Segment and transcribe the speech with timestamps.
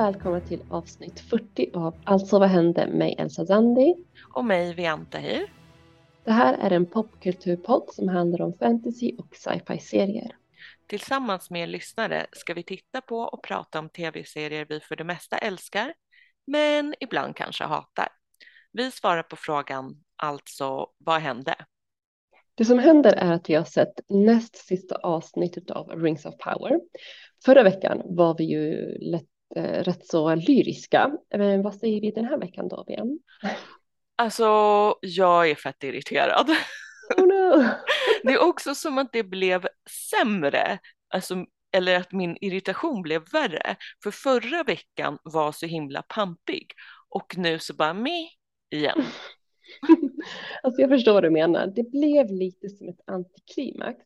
[0.00, 3.94] välkomna till avsnitt 40 av Alltså vad hände med Elsa Zandi.
[4.34, 5.52] Och mig, Vianta Hir.
[6.24, 10.36] Det här är en popkulturpodd som handlar om fantasy och sci-fi serier.
[10.86, 15.38] Tillsammans med lyssnare ska vi titta på och prata om tv-serier vi för det mesta
[15.38, 15.94] älskar,
[16.46, 18.08] men ibland kanske hatar.
[18.72, 21.54] Vi svarar på frågan, alltså vad hände?
[22.54, 26.80] Det som händer är att vi har sett näst sista avsnittet av Rings of Power.
[27.44, 31.12] Förra veckan var vi ju lätt, rätt så lyriska.
[31.36, 33.18] Men vad säger vi den här veckan då, Ben?
[34.16, 34.44] Alltså,
[35.00, 36.50] jag är fett irriterad.
[37.16, 37.64] Oh no.
[38.22, 39.66] Det är också som att det blev
[40.10, 40.78] sämre,
[41.14, 43.76] alltså, eller att min irritation blev värre.
[44.02, 46.72] För förra veckan var så himla pampig
[47.08, 48.28] och nu så bara me
[48.70, 49.04] igen.
[50.62, 51.66] Alltså jag förstår vad du menar.
[51.66, 53.98] Det blev lite som ett antiklimax.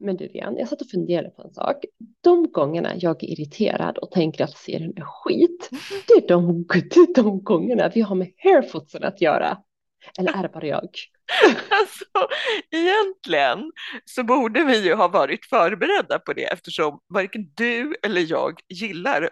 [0.00, 1.84] Men du igen, jag satt och funderade på en sak.
[2.20, 5.70] De gångerna jag är irriterad och tänker att serien är skit,
[6.08, 9.58] det är de, det är de gångerna vi har med hairfootsen att göra.
[10.18, 10.88] Eller är det bara jag?
[11.70, 12.04] Alltså,
[12.70, 13.72] egentligen
[14.04, 19.30] så borde vi ju ha varit förberedda på det eftersom varken du eller jag gillar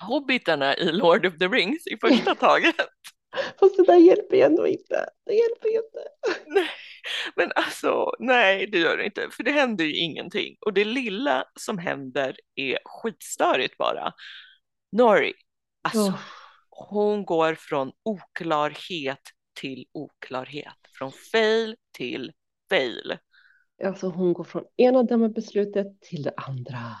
[0.00, 2.76] hobbitarna i Lord of the Rings i första taget.
[3.60, 5.06] Fast det där hjälper ju ändå inte.
[5.26, 6.08] Det hjälper ju inte.
[6.46, 6.70] Nej,
[7.36, 10.56] men alltså, nej det gör det inte, för det händer ju ingenting.
[10.60, 14.12] Och det lilla som händer är skitstörigt bara.
[14.92, 15.32] Nori,
[15.82, 16.18] alltså Oh.
[16.68, 19.22] hon går från oklarhet
[19.60, 22.32] till oklarhet, från fail till
[22.70, 23.18] fail.
[23.84, 26.96] Alltså hon går från ena dumma beslutet till det andra.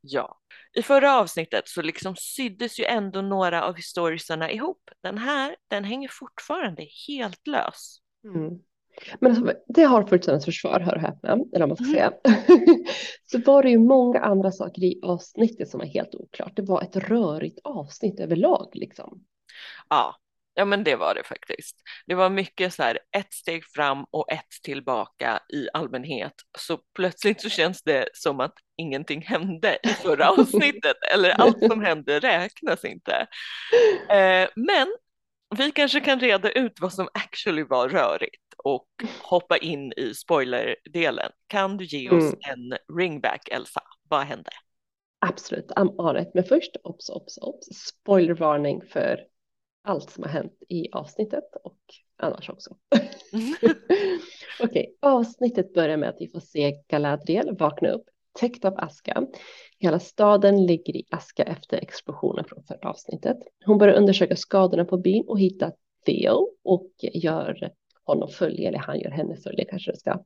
[0.00, 0.40] Ja,
[0.74, 4.90] i förra avsnittet så liksom syddes ju ändå några av historierna ihop.
[5.02, 7.98] Den här, den hänger fortfarande helt lös.
[8.24, 8.58] Mm.
[9.20, 11.94] Men alltså, det har fullständigt försvar, hör och häpna, eller vad man ska Mm.
[11.94, 12.12] säga.
[13.24, 16.56] så var det ju många andra saker i avsnittet som var helt oklart.
[16.56, 19.24] Det var ett rörigt avsnitt överlag liksom.
[19.88, 20.14] Ja,
[20.54, 21.76] ja men det var det faktiskt.
[22.06, 26.34] Det var mycket så här ett steg fram och ett tillbaka i allmänhet.
[26.58, 31.80] Så plötsligt så känns det som att ingenting hände i förra avsnittet eller allt som
[31.84, 33.26] hände räknas inte.
[34.10, 34.96] Eh, men
[35.56, 38.86] vi kanske kan reda ut vad som actually var rörigt och
[39.22, 41.30] hoppa in i spoilerdelen.
[41.46, 42.38] Kan du ge oss Mm.
[42.40, 43.80] en ringback Elsa?
[44.08, 44.50] Vad hände?
[45.26, 46.30] Absolut, I'm on it.
[46.34, 49.20] Men först, obs, obs, obs, spoilervarning för
[49.84, 51.78] allt som har hänt i avsnittet och
[52.16, 52.76] annars också.
[54.62, 58.04] Okej, avsnittet börjar med att vi får se Galadriel vakna upp
[58.40, 59.26] täckt av aska.
[59.78, 63.38] Hela staden ligger i aska efter explosionen från förra avsnittet.
[63.64, 65.72] Hon börjar undersöka skadorna på byn och hittar
[66.06, 67.70] Theo och gör
[68.06, 70.18] honom följe, eller han gör henne följe kanske det ska.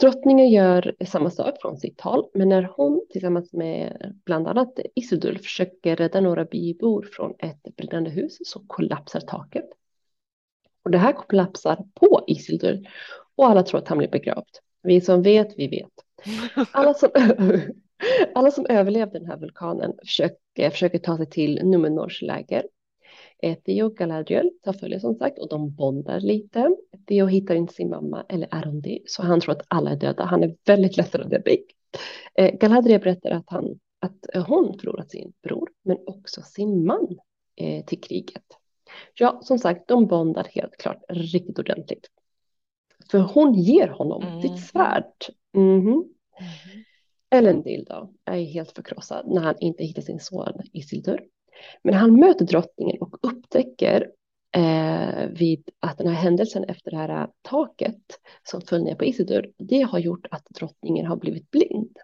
[0.00, 5.34] Drottningen gör samma sak från sitt tal, men när hon tillsammans med bland annat Isildur
[5.34, 9.68] försöker rädda några bybor från ett brinnande hus så kollapsar taket.
[10.84, 12.88] Och det här kollapsar på Isildur
[13.36, 14.56] och alla tror att han blir begravd.
[14.82, 15.92] Vi som vet, vi vet.
[16.72, 17.10] Alla som,
[18.34, 22.64] alla som överlevde den här vulkanen försöker, försöker ta sig till Numenors läger.
[23.64, 26.76] Theo och Galadriel tar följe som sagt och de bondar lite.
[27.06, 30.24] Theo hittar inte sin mamma eller Arundi så han tror att alla är döda.
[30.24, 31.58] Han är väldigt ledsen av det.
[32.34, 37.16] Eh, Galadriel berättar att, han, att hon förlorat sin bror men också sin man
[37.56, 38.44] eh, till kriget.
[39.14, 42.06] Ja, som sagt, de bondar helt klart riktigt ordentligt.
[43.10, 44.42] För hon ger honom Mhm.
[44.42, 45.12] sitt svärd.
[45.52, 46.04] Mhm.
[47.30, 51.20] Elendil då är helt förkrossad när han inte hittar sin son Isildur.
[51.82, 54.10] Men han möter drottningen och upptäcker
[54.56, 58.02] eh, vid att den här händelsen efter det här taket
[58.42, 61.96] som föll ner på Isildur, det har gjort att drottningen har blivit blind.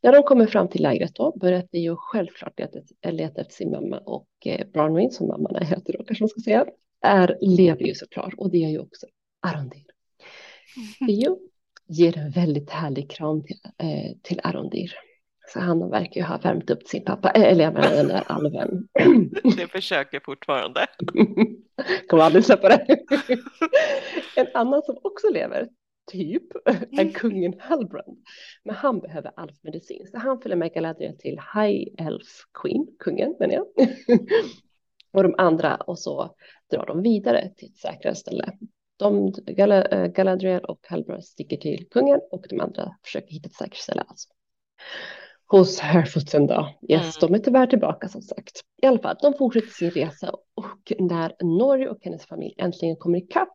[0.00, 2.78] När de kommer fram till lägret då börjar Theo självklart leta,
[3.10, 6.66] leta efter sin mamma och eh, Bronwyn, som mamman heter då kanske man ska säga,
[7.00, 9.06] är, lever ju såklart och det är ju också
[9.40, 9.84] Arondir.
[11.06, 11.38] Theo
[11.86, 14.94] ger en väldigt härlig kram till, eh, till Arondir.
[15.52, 18.22] Så han verkar ju ha värmt upp sin pappa, eh, eller jag menar den där
[18.26, 18.88] alven.
[19.56, 20.86] Det försöker fortfarande.
[22.08, 22.86] Kommer aldrig släppa det.
[24.36, 25.68] en annan som också lever,
[26.10, 26.42] typ,
[26.98, 28.18] är kungen Halbrand.
[28.64, 32.28] Men han behöver alfmedicin, så han följer med Galadriel till High Elf
[32.62, 33.66] Queen, kungen menar jag.
[35.12, 36.34] och de andra, och så
[36.70, 38.52] drar de vidare till ett säkrare ställe.
[38.96, 43.78] De, eh, Galadriel och Halbrand sticker till kungen och de andra försöker hitta ett säkert
[43.78, 44.04] ställe.
[44.08, 44.28] Alltså.
[45.48, 46.74] Hos Harefootsen då.
[46.88, 47.32] Yes, Mm.
[47.32, 48.60] de är tyvärr tillbaka som sagt.
[48.82, 53.18] I alla fall, de fortsätter sin resa och när Norge och hennes familj äntligen kommer
[53.18, 53.48] ikapp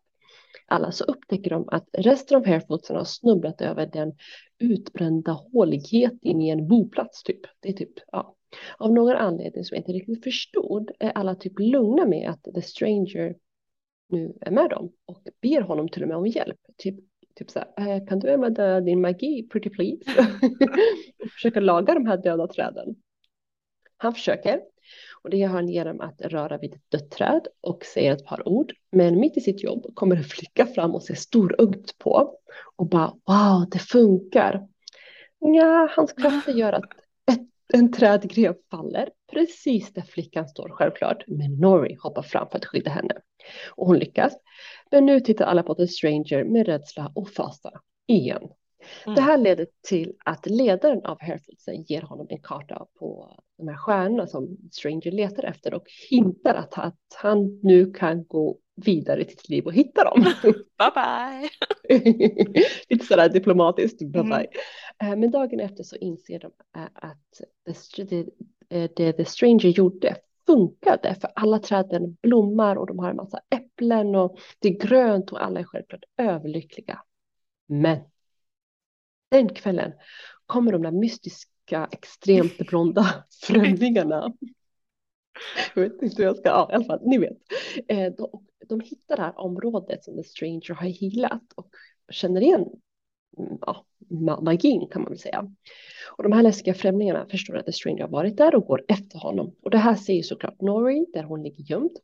[0.67, 4.13] alla så upptäcker de att resten av Harefootsen har snubblat över den
[4.59, 7.39] utbrända håligheten i en boplats typ.
[7.59, 8.35] Det är typ, ja.
[8.77, 12.61] Av någon anledning som jag inte riktigt förstod är alla typ lugna med att The
[12.61, 13.35] Stranger
[14.09, 16.59] nu är med dem och ber honom till och med om hjälp.
[16.77, 16.95] Typ,
[17.35, 20.27] typ så här, eh, kan du använda din magi pretty please?
[21.33, 22.95] försöka laga de här döda träden.
[23.97, 24.59] Han försöker
[25.23, 28.47] och det gör han genom att röra vid ett dött träd och säger ett par
[28.47, 28.73] ord.
[28.91, 32.37] Men mitt i sitt jobb kommer en flicka fram och ser storögt på
[32.75, 34.67] och bara wow, det funkar.
[35.39, 36.89] Ja, hans krafter gör att
[37.31, 41.23] ett, en trädgren faller precis där flickan står självklart.
[41.27, 43.13] Men Nori hoppar fram för att skydda henne
[43.75, 44.33] och hon lyckas.
[44.93, 47.71] Men nu tittar alla på The Stranger med rädsla och fasa
[48.07, 48.41] igen.
[49.05, 49.15] Mm.
[49.15, 53.75] Det här leder till att ledaren av Harefootsen ger honom en karta på de här
[53.75, 59.25] stjärnorna som Stranger letar efter och hintar att, att han nu kan gå vidare i
[59.25, 60.23] sitt liv och hitta dem.
[60.43, 61.49] bye bye!
[62.89, 64.29] Lite sådär diplomatiskt, bye mm.
[64.29, 64.47] bye.
[64.99, 65.19] Mm.
[65.19, 67.41] Men dagen efter så inser de eh, att
[68.09, 73.39] det, det The Stranger gjorde funkade för alla träden blommar och de har en massa
[73.49, 77.01] äpplen och det är grönt och alla är självklart överlyckliga.
[77.67, 77.99] Men
[79.29, 79.93] den kvällen
[80.45, 84.33] kommer de där mystiska, extremt blonda främlingarna.
[85.75, 87.37] Jag vet inte hur jag ska, ja i alla fall, ni vet.
[87.87, 91.69] Eh, de, de hittar det här området som The Stranger har healat och
[92.09, 92.65] känner igen
[93.61, 93.85] ja,
[94.41, 95.51] magin kan man väl säga.
[96.17, 99.19] Och de här läskiga främlingarna förstår att The Stranger har varit där och går efter
[99.19, 99.55] honom.
[99.61, 101.97] Och det här ser ju såklart Nori där hon ligger gömd.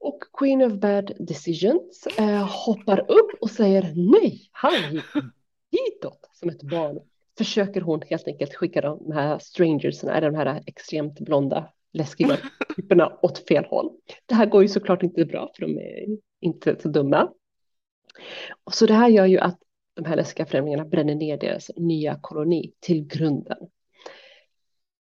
[0.00, 5.04] Och Queen of Bad Decisions eh, hoppar upp och säger nej, han gick
[5.70, 7.00] hitåt som ett barn.
[7.38, 12.36] Försöker hon helt enkelt skicka de här strangersna, de här extremt blonda läskiga
[12.76, 13.90] typerna åt fel håll.
[14.26, 17.32] Det här går ju såklart inte bra för de är inte så dumma.
[18.64, 19.58] Och så det här gör ju att
[19.98, 23.58] de här läskiga främlingarna bränner ner deras nya koloni till grunden.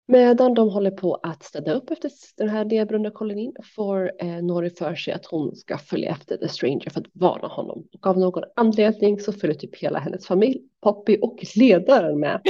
[0.07, 4.69] Medan de håller på att städa upp efter den här nedbrunna kolonin får eh, Nori
[4.69, 7.87] för sig att hon ska följa efter The Stranger för att varna honom.
[7.93, 12.41] Och av någon anledning så följer typ hela hennes familj, Poppy och ledaren med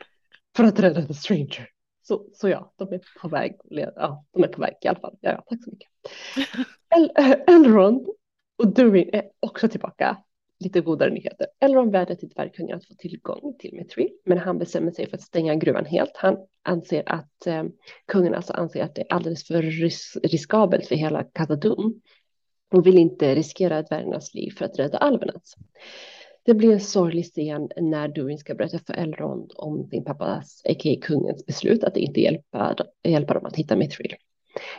[0.56, 1.68] för att rädda The Stranger.
[2.02, 3.56] Så, så ja, de är på väg.
[3.68, 5.16] Ja, de är på väg i alla fall.
[5.20, 5.88] Ja, ja tack så mycket.
[6.96, 7.10] El
[7.46, 8.06] Elrond
[8.58, 10.16] och Durin är också tillbaka
[10.60, 11.46] lite godare nyheter.
[11.60, 14.10] Eller om vädrar till dvärgkungen att få tillgång till Mithril.
[14.24, 16.12] Men han bestämmer sig för att stänga gruvan helt.
[16.14, 17.64] Han anser att eh,
[18.06, 22.00] kungen alltså anser att det är alldeles för ris riskabelt för hela Katadum.
[22.72, 25.34] Och vill inte riskera dvärgarnas liv för att rädda alvernas.
[25.34, 25.58] Alltså,
[26.42, 30.96] det blir en sorglig scen när Durin ska berätta för Elrond om sin pappas, a.k.a.
[31.02, 34.14] kungens beslut att inte hjälpa, hjälpa dem att hitta Mithril.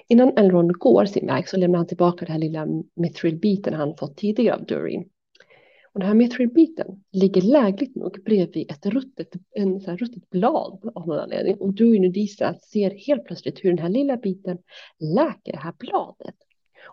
[0.07, 4.17] Innan Elrond går sin väg så lämnar han tillbaka den här lilla Mithril-biten han fått
[4.17, 5.09] tidigare av Durin.
[5.93, 11.07] Och den här mithril-biten ligger lägligt nog bredvid ett ruttet, en så ruttet blad av
[11.07, 11.55] någon anledning.
[11.55, 14.57] Och Durin och Disa ser helt plötsligt hur den här lilla biten
[14.99, 16.35] läker det här bladet.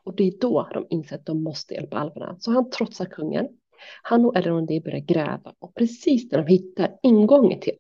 [0.04, 2.36] Och det är då de inser att de måste hjälpa alverna.
[2.38, 3.48] Så han trotsar kungen.
[4.02, 7.74] Han och Elrond börjar gräva och precis när de hittar ingången till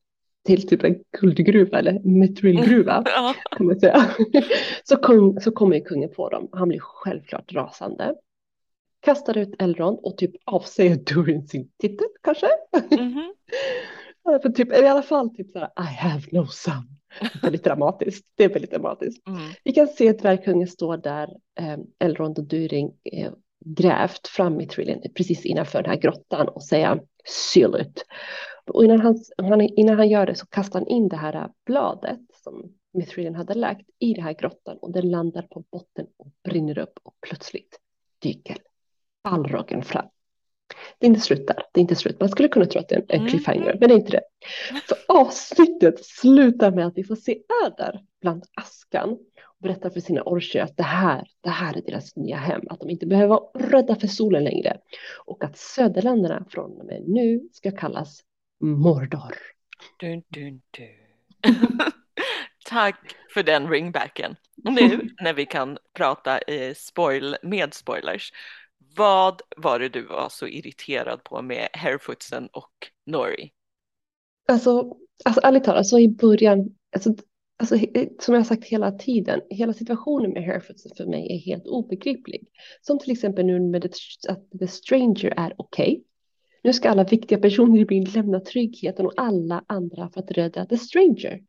[0.44, 3.04] till typ en guldgruva eller metrilgruva
[3.56, 4.04] kan man säga.
[4.84, 6.48] Så, kung, så kommer kungen på dem.
[6.52, 8.14] Han blir självklart rasande
[9.08, 12.46] kastar ut Elrond och typ avsäger Durin sin titel kanske.
[12.90, 14.42] Mm -hmm.
[14.42, 16.82] För typ, i alla fall typ så här, I have no son.
[17.42, 18.26] Väldigt dramatiskt.
[18.34, 19.28] Det är väldigt dramatiskt.
[19.28, 19.40] Mm.
[19.64, 21.28] Vi kan se att dvärgkungen står där,
[21.60, 23.32] eh, Elrond och Durin eh,
[23.64, 27.00] grävt fram i trillen precis innanför den här grottan och säga
[27.50, 28.04] seal it.
[28.66, 32.72] Och innan han, innan han gör det så kastar han in det här bladet som
[32.92, 36.98] Mithrilian hade lagt i den här grottan och det landar på botten och brinner upp
[37.02, 37.78] och plötsligt
[38.22, 38.56] dyker
[39.30, 40.06] Balrogen fram.
[40.98, 41.62] Det är inte slut där.
[41.72, 42.20] Det är inte slut.
[42.20, 43.30] Man skulle kunna tro att det är en mm.
[43.30, 44.22] cliffhanger, men det är inte det.
[44.88, 49.10] Så avsnittet slutar med att vi får se Öder bland askan
[49.44, 52.80] och berättar för sina orcher att det här, det här är deras nya hem, att
[52.80, 54.78] de inte behöver vara rädda för solen längre
[55.24, 58.22] och att söderländerna från och med nu ska kallas
[58.60, 59.34] Mordor.
[60.00, 61.78] Dun, dun, dun.
[62.68, 64.36] Tack för den ringbacken.
[64.56, 68.32] Nu när vi kan prata i spoil, med spoilers
[68.98, 72.72] vad var det du var så irriterad på med Harefootsen och
[73.06, 73.52] Nori?
[74.48, 77.14] Alltså, alltså ärligt talat, så i början, alltså,
[77.56, 77.78] alltså,
[78.20, 82.48] som jag har sagt hela tiden, hela situationen med Harefootsen för mig är helt obegriplig.
[82.80, 83.94] Som till exempel nu med det,
[84.28, 85.92] att The Stranger är okej.
[85.92, 86.02] Okay.
[86.62, 90.66] Nu ska alla viktiga personer i byn lämna tryggheten och alla andra för att rädda
[90.66, 91.40] The Stranger.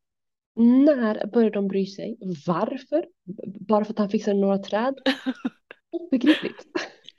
[0.55, 2.17] När börjar de bry sig?
[2.47, 3.05] Varför?
[3.59, 4.95] Bara för att han fixade några träd?
[5.91, 6.67] Obegripligt.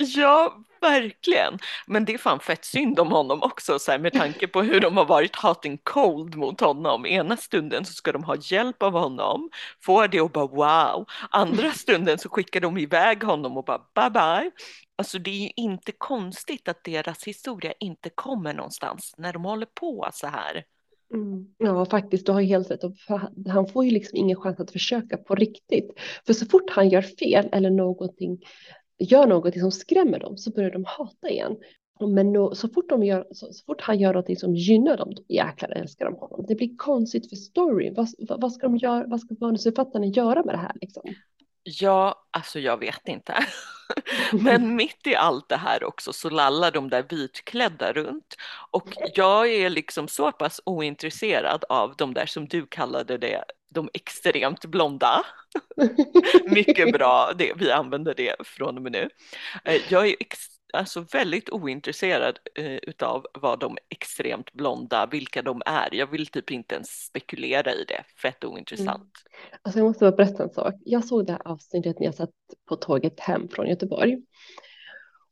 [0.17, 4.49] Ja, Verkligen, men det är fan fett synd om honom också så här, med tanke
[4.49, 7.07] på hur de har varit hot and cold mot honom.
[7.07, 9.51] Ena stunden så ska de ha hjälp av honom,
[9.85, 11.07] får det och bara wow.
[11.31, 14.51] Andra stunden så skickar de iväg honom och bara bye bye.
[14.97, 19.67] Alltså det är ju inte konstigt att deras historia inte kommer någonstans när de håller
[19.67, 20.65] på så här.
[21.15, 21.47] Mm.
[21.59, 22.81] Ja, faktiskt, du har helt rätt.
[23.49, 25.93] Han får ju liksom ingen chans att försöka på riktigt.
[26.27, 28.39] För så fort han gör fel eller någonting,
[29.01, 31.57] gör någonting som skrämmer dem så börjar de hata igen.
[32.09, 35.15] Men då, så, fort de gör, så, så, fort han gör någonting som gynnar dem,
[35.15, 36.45] då jäklar älskar de honom.
[36.49, 37.91] Det blir konstigt för story.
[37.97, 39.07] Vad, vad, vad ska de göra?
[39.07, 41.03] Vad ska manusförfattarna göra med det här liksom?
[41.79, 43.47] Ja, alltså jag vet inte.
[44.33, 48.37] Men mitt i allt det här också så lallar de där vitklädda runt
[48.71, 53.91] och jag är liksom så pass ointresserad av de där som du kallade det, de
[53.95, 55.25] extremt blonda.
[56.45, 59.11] Mycket bra, det, vi använder det från och med nu.
[59.65, 60.17] Eh, jag är
[60.73, 65.95] alltså väldigt ointresserad eh, utav vad de extremt blonda, vilka de är.
[65.95, 68.89] Jag vill typ inte ens spekulera i det, fett ointressant.
[68.97, 69.59] Mm.
[69.63, 70.75] Alltså jag måste bara berätta en sak.
[70.85, 72.31] Jag såg det här avsnittet när jag satt
[72.69, 74.23] på tåget hem från Göteborg.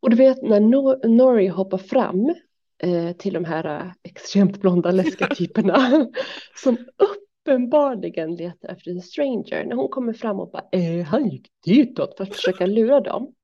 [0.01, 2.35] Och du vet när Nor Norrie hoppar fram
[2.83, 6.07] eh, till de här eh, extremt blonda läskiga typerna
[6.63, 9.65] som uppenbarligen letar efter en stranger.
[9.65, 13.35] När hon kommer fram och bara, eh, han gick ditåt för att försöka lura dem.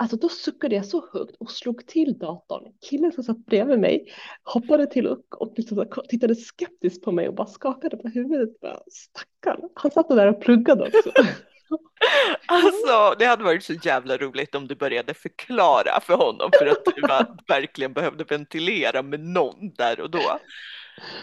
[0.00, 2.72] Alltså då suckade jag så högt och slog till datorn.
[2.90, 4.12] Killen som satt bredvid mig
[4.42, 8.50] hoppade till och, och liksom tittade skeptiskt på mig och bara skakade på huvudet.
[8.92, 11.12] Stackarn, han satt där och pluggade också.
[12.46, 16.84] Alltså det hade varit så jävla roligt om du började förklara för honom för att
[16.84, 17.02] du
[17.54, 20.38] verkligen behövde ventilera med någon där och då.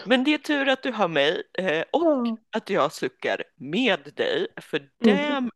[0.04, 4.46] Men det är tur att du har mig eh, och att jag suckar med dig
[4.56, 5.16] för mm.
[5.30, 5.50] damn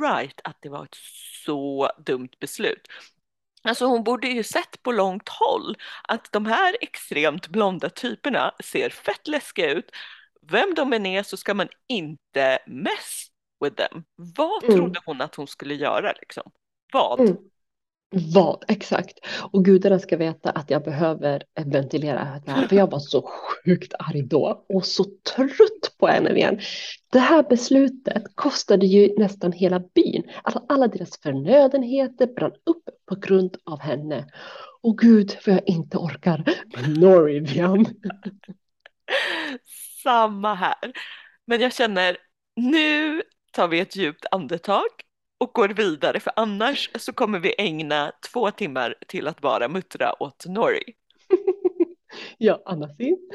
[0.00, 0.96] right att det var ett
[1.44, 2.88] så dumt beslut.
[3.62, 5.76] Alltså hon borde ju sett på långt håll
[6.08, 9.90] att de här extremt blonda typerna ser fett läskiga ut.
[10.42, 13.26] Vem de än är så ska man inte mess
[13.64, 14.04] with them.
[14.16, 14.76] Vad mm.
[14.76, 16.50] trodde hon att hon skulle göra liksom?
[16.92, 17.20] Vad?
[17.20, 17.36] Mm.
[18.10, 19.18] Vad exakt?
[19.52, 23.94] Och gudarna ska veta att jag behöver ventilera det här, för jag var så sjukt
[23.98, 26.60] arg då och så trött på henne igen.
[27.12, 30.22] Det här beslutet kostade ju nästan hela byn.
[30.42, 34.26] Alltså alla deras förnödenheter brann upp på grund av henne.
[34.82, 36.44] Och gud, för jag inte orkar
[36.76, 37.86] med Norivian.
[40.02, 40.92] Samma här.
[41.46, 42.16] Men jag känner,
[42.56, 43.22] nu
[43.52, 44.86] tar vi ett djupt andetag
[45.38, 50.22] och går vidare för annars så kommer vi ägna två timmar till att bara muttra
[50.22, 50.94] åt Nori.
[52.38, 53.30] ja, andas in,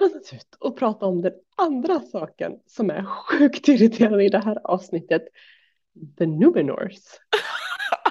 [0.00, 4.58] andas ut och prata om den andra saken som är sjukt irriterande i det här
[4.64, 5.22] avsnittet.
[6.18, 6.92] The Numenors.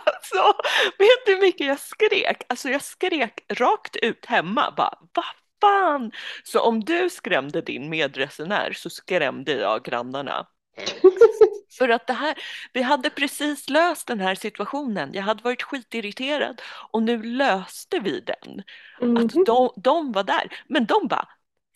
[0.06, 0.54] alltså,
[0.98, 2.44] vet du hur mycket jag skrek?
[2.50, 5.26] Alltså jag skrek rakt ut hemma bara, vad
[5.62, 6.12] fan?
[6.44, 10.48] Så om du skrämde din medresenär så skrämde jag grannarna.
[11.78, 12.36] För att det här,
[12.74, 15.14] vi hade precis löst den här situationen.
[15.14, 18.64] Jag hade varit skitirriterad och nu löste vi den.
[19.02, 19.18] Mm.
[19.18, 19.44] Att mhm.
[19.44, 20.64] de, de var där.
[20.68, 21.28] Men de bara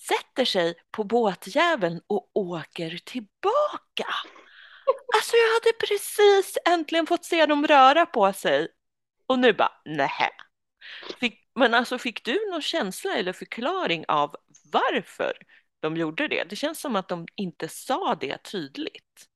[0.08, 4.08] sätter sig på båtjäveln och åker tillbaka.
[5.16, 8.68] Alltså jag hade precis äntligen fått se dem röra på sig
[9.28, 10.30] och nu bara nähä.
[11.56, 14.36] men alltså fick du någon känsla eller förklaring av
[14.72, 15.34] varför
[15.80, 16.44] de gjorde det?
[16.50, 19.29] Det känns som att de inte sa det tydligt.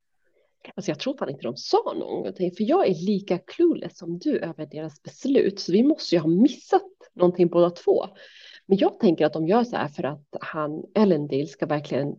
[0.75, 4.39] Alltså jag tror fan inte de sa någonting, för jag är lika clueless som du
[4.39, 8.05] över deras beslut, så vi måste ju ha missat någonting båda två.
[8.65, 12.15] Men jag tänker att de gör så här för att han, Elendil, ska verkligen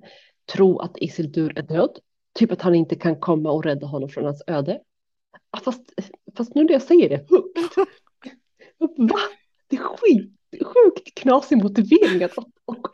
[0.52, 1.98] tro att Isildur är död.
[2.34, 4.80] Typ att han inte kan komma och rädda honom från hans öde.
[5.64, 5.92] Fast,
[6.36, 7.76] fast nu när jag säger det högt.
[8.96, 9.18] Va?
[9.68, 10.32] Det är skit,
[10.62, 12.32] sjukt knasig motivering att,
[12.64, 12.86] och,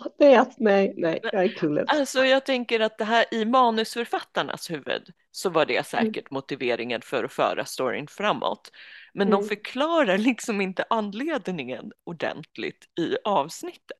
[0.18, 1.86] Nej, nej, nej, jag är clueless.
[1.88, 5.84] Alltså jag tänker att det här i manusförfattarnas huvud så var det mm.
[5.84, 6.36] säkert mm.
[6.36, 8.70] motiveringen för att föra storyn framåt.
[9.14, 9.40] Men mm.
[9.40, 13.96] de förklarar liksom inte anledningen ordentligt i avsnittet.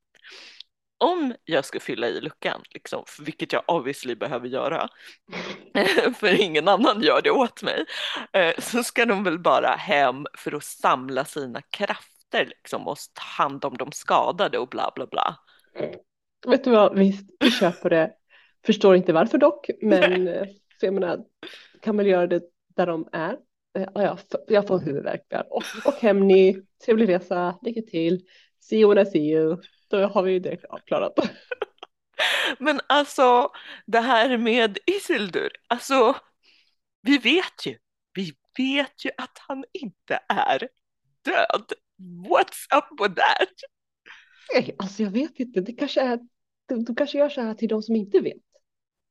[0.98, 4.88] Om jag ska fylla i luckan, liksom, vilket jag obviously behöver göra,
[6.16, 7.84] för ingen annan gör det åt mig,
[8.32, 13.22] eh, så ska de väl bara hem för att samla sina krafter liksom, och ta
[13.22, 15.36] hand om de skadade och bla bla bla.
[16.46, 18.12] Vet du vad, visst, vi köper det.
[18.66, 20.44] Förstår inte varför dock, men eh,
[20.80, 21.24] för jag menar,
[21.82, 22.42] kan väl göra det
[22.76, 23.36] där de är.
[23.78, 25.52] Eh, ja, jag får huvudvärk där.
[25.52, 28.26] Och, och hem ni, trevlig resa, lycka till.
[28.60, 29.56] See you when I see you.
[29.90, 31.12] Då har vi det avklarat.
[32.58, 33.50] Men alltså,
[33.86, 36.16] det här med Isildur, alltså,
[37.02, 37.78] vi vet ju,
[38.14, 40.68] vi vet ju att han inte är
[41.24, 41.72] död.
[42.28, 43.48] What's up with that?
[44.54, 46.18] Nej, alltså jag vet inte, det kanske är,
[46.66, 48.36] de, de kanske gör så här till de som inte vet.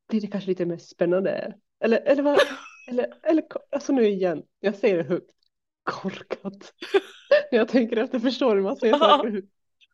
[0.09, 1.55] Det är kanske lite mer spännande.
[1.83, 2.39] Eller, eller vad,
[2.89, 5.29] eller, eller, alltså nu igen, jag säger det högt,
[5.83, 6.73] korkat.
[7.51, 9.49] När jag tänker efter förstår du, man säger saker högt.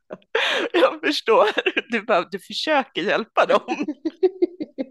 [0.73, 1.45] Jag förstår,
[1.91, 3.85] du, bara, du försöker hjälpa dem.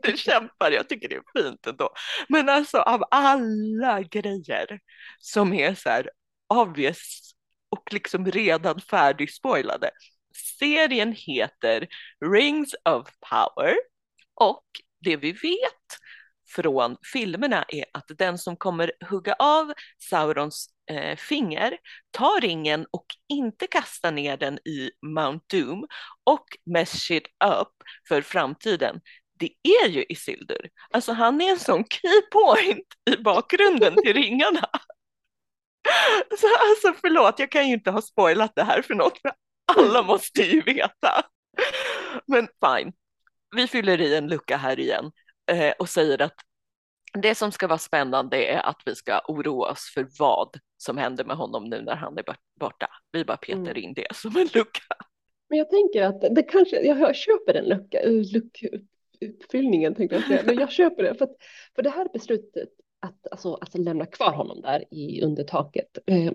[0.03, 1.91] Du kämpar, jag tycker det är fint ändå.
[2.29, 4.81] Men alltså av alla grejer
[5.19, 6.11] som är så här
[6.49, 7.33] obvious
[7.69, 9.91] och liksom redan färdigspoilade.
[10.59, 11.87] Serien heter
[12.25, 13.75] Rings of Power
[14.35, 14.65] och
[15.01, 15.99] det vi vet
[16.49, 19.73] från filmerna är att den som kommer hugga av
[20.11, 21.79] Saurons eh, finger
[22.11, 25.87] tar ringen och inte kastar ner den i Mount Doom
[26.25, 27.73] och mess it up
[28.09, 29.01] för framtiden.
[29.39, 29.51] Det
[29.85, 30.71] är ju Isildur.
[30.91, 34.69] Alltså han är en sån key point i bakgrunden till ringarna.
[36.39, 39.19] Så alltså förlåt, jag kan ju inte ha spoilat det här för något,
[39.77, 41.25] alla måste ju veta.
[42.27, 42.93] Men fine,
[43.57, 45.13] vi fyller i en lucka här igen
[45.51, 46.35] eh, och säger att
[47.19, 51.25] det som ska vara spännande är att vi ska oroa oss för vad som händer
[51.25, 52.25] med honom nu när han är
[52.61, 52.89] borta.
[53.13, 53.77] Vi bara petar mm.
[53.77, 54.95] in det som en lucka.
[55.49, 60.59] Men jag tänker att det kanske, jag köper en lucka, luckuppfyllningen tänkte jag säga, men
[60.59, 61.37] jag köper det för, att,
[61.75, 62.69] för det här beslutet
[63.05, 66.33] att, alltså, att lämna kvar honom där i under taket eh,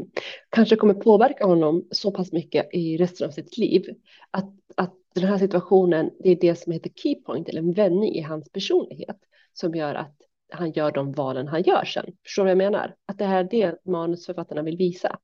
[0.49, 3.85] kanske kommer påverka honom så pass mycket i resten av sitt liv
[4.31, 8.21] att, att den här situationen, det är det som heter keypoint eller en vändning i
[8.21, 9.17] hans personlighet
[9.53, 10.15] som gör att
[10.51, 12.05] han gör de valen han gör sen.
[12.23, 12.95] Förstår du vad jag menar?
[13.05, 15.19] Att det här är det manusförfattarna vill visa.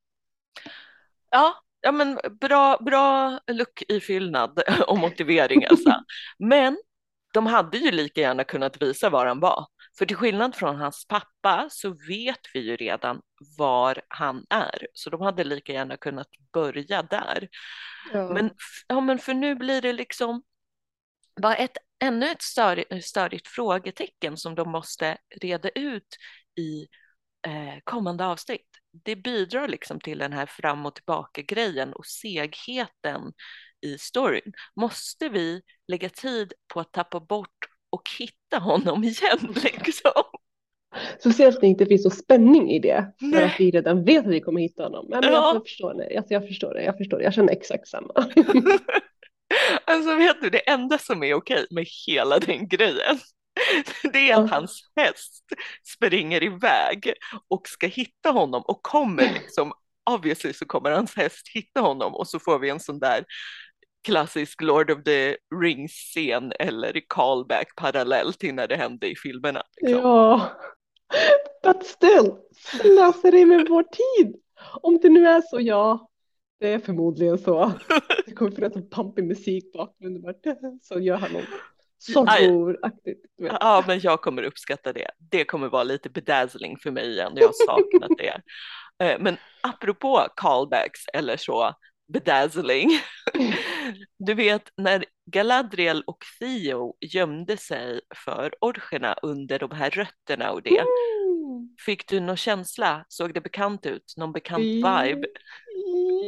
[1.32, 5.94] Ja, ja men bra, bra look-ifyllnad och motivering alltså.
[6.38, 6.78] Men
[7.34, 9.66] de hade ju lika gärna kunnat visa var han var.
[9.98, 13.22] För till skillnad från hans pappa så vet vi ju redan
[13.58, 14.88] var han är.
[14.94, 17.50] Så de hade lika gärna kunnat börja där.
[18.14, 18.30] Ja.
[18.34, 18.52] Men,
[18.88, 20.44] ja, men för nu blir det liksom
[21.42, 26.18] bara ett, ännu ett störigt, störigt frågetecken som de måste reda ut
[26.56, 26.88] i
[27.48, 28.68] eh, kommande avsnitt.
[28.92, 33.34] Det bidrar liksom till den här fram och tillbaka grejen och segheten
[33.82, 34.54] i storyn.
[34.76, 40.24] Måste vi lägga tid på att tappa bort och hitta honom igen liksom?
[41.20, 43.14] Speciellt när det inte finns så spänning i det.
[43.20, 43.44] För Nej.
[43.44, 45.06] att vi redan vet att vi kommer hitta honom.
[45.10, 45.54] Men, ja.
[45.54, 46.18] jag, förstår det.
[46.18, 46.84] Alltså, jag förstår det.
[46.84, 47.24] Jag förstår det.
[47.24, 48.14] Jag känner exakt samma.
[49.86, 53.20] alltså vet du, det enda som är okej med hela den grejen
[54.14, 55.44] det är att hans häst
[55.96, 57.14] springer iväg
[57.48, 59.74] och ska hitta honom och kommer liksom
[60.10, 63.26] obviously så kommer hans häst hitta honom och så får vi en sån där
[64.06, 69.64] klassisk Lord of the Rings-scen eller callback parallell till när det hände i filmerna.
[69.82, 70.00] Liksom.
[70.02, 70.52] Ja,
[71.64, 74.36] but still, slöseri med vår tid.
[74.82, 76.10] Om det nu är så, ja,
[76.60, 77.72] det är förmodligen så.
[78.26, 81.46] Det kommer finnas en pampig musik bakgrunden, så gör han något
[82.00, 83.22] sorrow-aktigt.
[83.36, 85.12] Ja, men jag kommer uppskatta det.
[85.32, 87.34] Det kommer vara lite bedazzling för mig igen.
[87.36, 88.42] Jag har saknat det.
[89.04, 91.74] Eh, men apropå callbacks eller så,
[92.08, 92.90] bedazzling.
[94.18, 100.64] Du vet när Galadriel och Theo gömde sig för orcherna under de här rötterna och
[100.64, 100.78] det.
[100.78, 101.76] Mm.
[101.86, 103.06] Fick du någon känsla?
[103.08, 104.14] Såg det bekant ut?
[104.18, 105.28] Någon bekant vibe?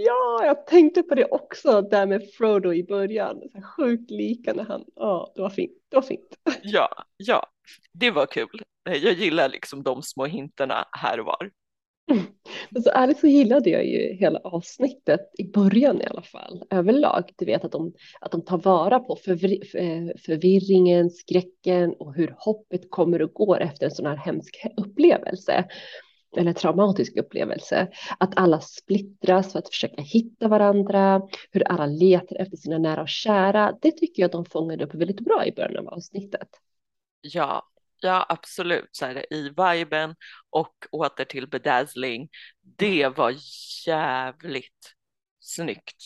[0.06, 3.42] Ja, jag tänkte på det också där med Frodo i början.
[3.52, 5.72] Så sjukt lika när han, ja, det var fint.
[5.90, 6.38] Det var fint.
[6.62, 7.48] Ja, ja,
[7.94, 8.62] det var kul.
[8.84, 11.52] Jag gillar liksom de små hintarna här och var.
[12.76, 17.24] Alltså, ärligt så gillade jag ju hela avsnittet i början i alla fall överlag.
[17.36, 22.36] Du vet att de, att de tar vara på förvir eh, förvirringen, skräcken och hur
[22.38, 25.66] hoppet kommer och går efter en sån här hemsk upplevelse
[26.38, 27.88] eller traumatisk upplevelse.
[28.20, 33.10] Att alla splittras för att försöka hitta varandra, hur alla letar efter sina nära och
[33.10, 33.78] kära.
[33.82, 36.50] Det tycker jag de fångade upp väldigt bra i början av avsnittet.
[37.22, 37.64] Ja,
[38.00, 40.16] Ja, absolut, så här, i viben
[40.50, 42.30] och åter till bedazzling.
[42.62, 43.34] Det var
[43.88, 44.94] jävligt
[45.40, 46.04] snyggt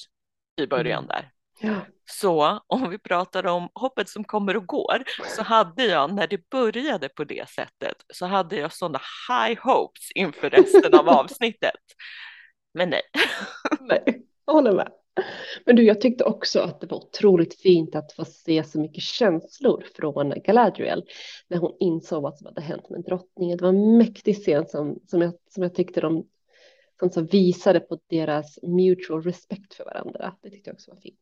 [0.62, 1.08] i början mm.
[1.08, 1.32] där.
[1.62, 1.86] Ja.
[2.06, 5.04] Så om vi pratar om hoppet som kommer och går
[5.36, 10.12] så hade jag när det började på det sättet så hade jag sådana high hopes
[10.16, 11.82] inför resten av avsnittet.
[12.74, 13.02] Men nej.
[13.80, 15.01] Nej, jag håller med.
[15.66, 19.04] Men du, jag tyckte också att det var otroligt fint att få se så mycket
[19.04, 21.04] känslor från Galadriel
[21.48, 23.58] när hon insåg vad som hade hänt med drottningen.
[23.58, 26.28] Det var en mäktig scen som, som, jag, som jag tyckte de
[27.00, 30.36] som, som visade på deras mutual respect för varandra.
[30.42, 31.20] Det tyckte jag också var fint.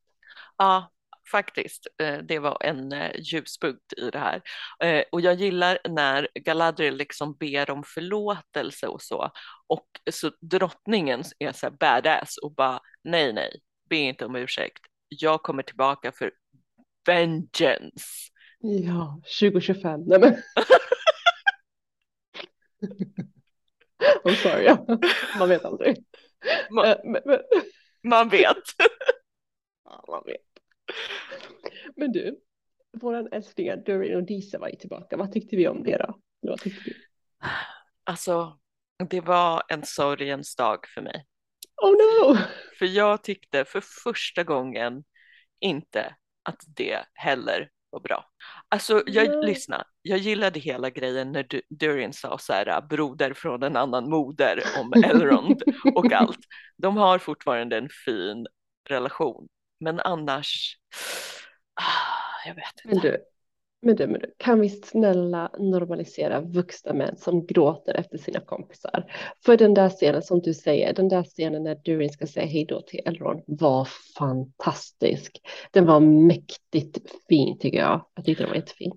[0.57, 0.91] Ja,
[1.31, 1.87] faktiskt.
[2.01, 4.41] Eh, det var en eh, ljuspunkt i det här.
[4.83, 9.31] Eh, och jag gillar när Galadriel liksom ber om förlåtelse och så.
[9.67, 14.79] Och så drottningen är så här badass och bara nej, nej, be inte om ursäkt.
[15.07, 16.31] Jag kommer tillbaka för
[17.05, 18.05] vengeance.
[18.59, 20.03] Ja, 2025.
[20.05, 20.35] Nej men.
[24.23, 24.85] I'm sorry, ja.
[25.39, 25.97] man vet aldrig.
[26.69, 27.39] Man, Eh, men, men,
[28.03, 28.57] man vet.
[29.85, 30.41] ja, man vet.
[31.95, 32.39] Men du,
[32.91, 35.17] våran älsklingar Durin och Disa var ju tillbaka.
[35.17, 36.19] Vad tyckte vi om det då?
[36.39, 36.95] Vad tyckte du?
[38.03, 38.59] Alltså,
[39.09, 41.25] det var en sorgens dag för mig.
[41.81, 42.37] Oh no!
[42.79, 45.03] För jag tyckte för första gången
[45.59, 48.25] inte att det heller var bra.
[48.69, 49.45] Alltså, jag Nej.
[49.45, 49.85] lyssna.
[50.01, 54.63] Jag gillade hela grejen när Du- Durin sa så här, broder från en annan moder
[54.81, 55.63] om Elrond
[55.95, 56.39] och allt.
[56.77, 58.47] De har fortfarande en fin
[58.89, 59.47] relation,
[59.79, 60.77] men annars,
[61.75, 63.07] ah, jag vet Men inte.
[63.11, 63.17] du,
[63.81, 69.13] men du, men du, kan vi snälla normalisera vuxna män som gråter efter sina kompisar?
[69.45, 72.65] För den där scenen som du säger, den där scenen när Durin ska säga hej
[72.65, 73.87] då till Elrond var
[74.17, 75.41] fantastisk.
[75.71, 78.05] Den var mäktigt fin tycker jag.
[78.15, 78.91] Jag tyckte den var jättefin.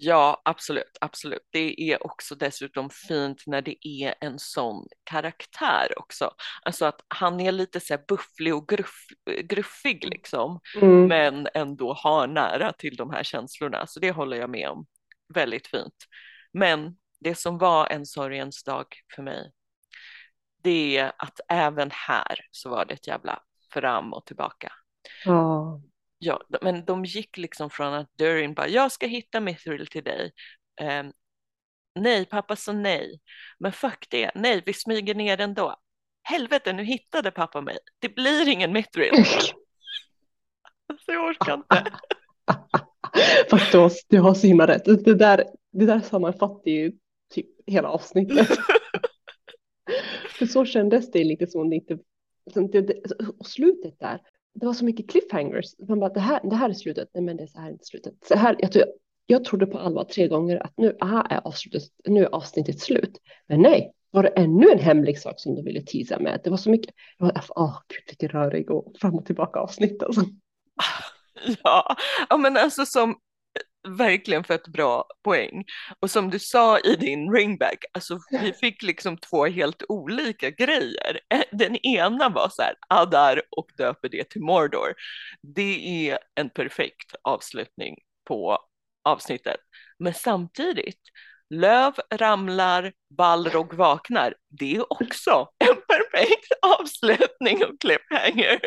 [0.00, 1.48] Ja, absolut, absolut.
[1.50, 6.34] Det är också dessutom fint när det är en sån karaktär också.
[6.62, 9.06] Alltså att han är lite så här bufflig och gruff,
[9.44, 11.06] gruffig liksom, Mm.
[11.06, 13.86] men ändå har nära till de här känslorna.
[13.86, 14.86] Så det håller jag med om.
[15.34, 15.94] Väldigt fint.
[16.52, 19.52] Men det som var en sorgens dag för mig,
[20.62, 24.72] det är att även här så var det ett jävla fram och tillbaka.
[25.24, 25.80] Ja.
[26.18, 30.32] Ja, men de gick liksom från att Durin bara, jag ska hitta Mithril till dig.
[30.80, 31.12] Ehm,
[31.94, 33.20] nej, pappa sa nej.
[33.58, 35.76] Men fuck det, nej, vi smyger ner ändå.
[36.22, 37.78] Helvete, nu hittade pappa mig.
[37.98, 39.12] Det blir ingen Mithril.
[40.86, 41.84] Alltså, jag orkar inte.
[43.50, 43.72] Fast
[44.08, 44.84] du har, så himla rätt.
[44.84, 46.92] Det där, det där sammanfattar ju
[47.34, 48.48] typ hela avsnittet.
[50.38, 51.98] För så kändes det lite som det inte...
[52.52, 54.20] Som det, och slutet där,
[54.54, 55.74] det var så mycket cliffhangers.
[55.88, 57.08] Man bara, det här, det här är slutet.
[57.14, 58.14] Nej, men det är så här är inte slutet.
[58.28, 58.84] Så här, jag, tror,
[59.26, 63.18] jag trodde på allvar tre gånger att nu aha, är, avslutet, nu är avsnittet slut.
[63.46, 66.40] Men nej, var det ännu en hemlig sak som de ville teasa med?
[66.44, 66.94] Det var så mycket...
[67.18, 70.20] Jag var, oh, gud, vilken rörig och fram och tillbaka avsnitt alltså.
[72.28, 73.16] Ja men alltså som
[73.88, 75.64] verkligen för ett bra poäng.
[76.00, 81.20] Och som du sa i din ringback, alltså vi fick liksom två helt olika grejer.
[81.34, 84.94] Eh, Den ena var så här, Adar och döper det till Mordor.
[85.42, 88.58] Det är en perfekt avslutning på
[89.04, 89.60] avsnittet.
[89.98, 91.00] Men samtidigt,
[91.50, 94.34] Löv ramlar, Balrog vaknar.
[94.48, 98.60] Det är också en perfekt avslutning och cliffhanger.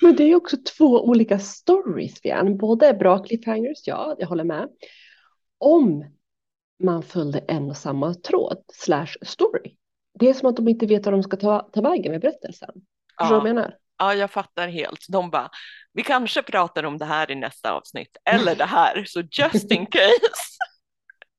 [0.00, 2.56] Men det är också två olika stories, Vian.
[2.56, 4.68] Båda är bra cliffhangers, ja, jag håller med.
[5.58, 6.04] Om
[6.82, 9.76] man följde en och samma tråd, slash story.
[10.18, 12.70] Det är som att de inte vet vad de ska ta, ta vägen med berättelsen.
[13.18, 13.76] Förstår du vad jag menar?
[13.98, 15.06] Ja, jag fattar helt.
[15.08, 15.50] De bara,
[15.92, 19.86] vi kanske pratar om det här i nästa avsnitt, eller det här, så just in
[19.90, 20.58] case.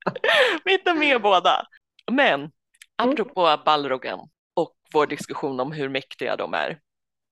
[0.66, 1.68] vi tar med båda.
[2.12, 2.52] Men
[2.96, 4.20] apropå Balrogen
[4.54, 6.80] och vår diskussion om hur mäktiga de är.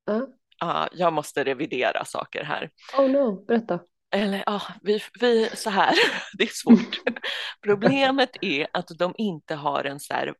[0.06, 0.28] Ja.
[0.60, 2.70] Ja, jag måste revidera saker här.
[2.98, 3.80] Oh no, berätta.
[4.12, 5.96] Eller ja, vi, vi så här,
[6.38, 7.00] det är svårt.
[7.64, 10.34] Problemet är att de inte har en så här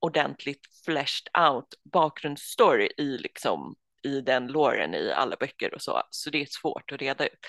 [0.00, 6.30] ordentligt fleshed out bakgrundsstory i liksom i den låren i alla böcker och så, så
[6.30, 7.46] det är svårt att reda ut.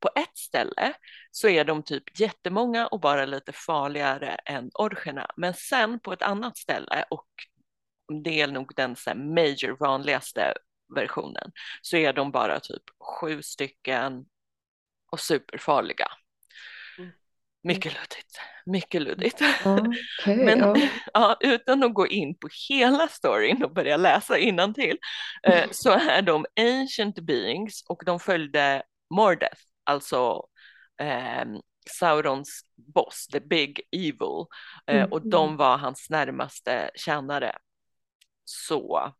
[0.00, 0.92] På ett ställe
[1.30, 6.22] så är de typ jättemånga och bara lite farligare än orcherna, men sen på ett
[6.22, 7.28] annat ställe och
[8.24, 10.54] det är nog den så major vanligaste
[10.94, 12.82] versionen så är de bara typ
[13.20, 14.24] sju stycken
[15.12, 16.06] och superfarliga.
[16.98, 17.10] Mm.
[17.62, 19.42] Mycket luddigt, mycket luddigt.
[19.64, 20.76] Okej, Men ja.
[21.12, 24.98] ja, utan att gå in på hela storyn och börja läsa innantill
[25.42, 28.82] eh, så är de ancient beings och de följde
[29.14, 30.42] Mordeth, alltså
[31.02, 31.44] eh,
[31.90, 34.46] Saurons boss, the big evil,
[34.86, 35.30] eh, och Mm.
[35.30, 37.56] de var hans närmaste tjänare.
[38.44, 39.14] Så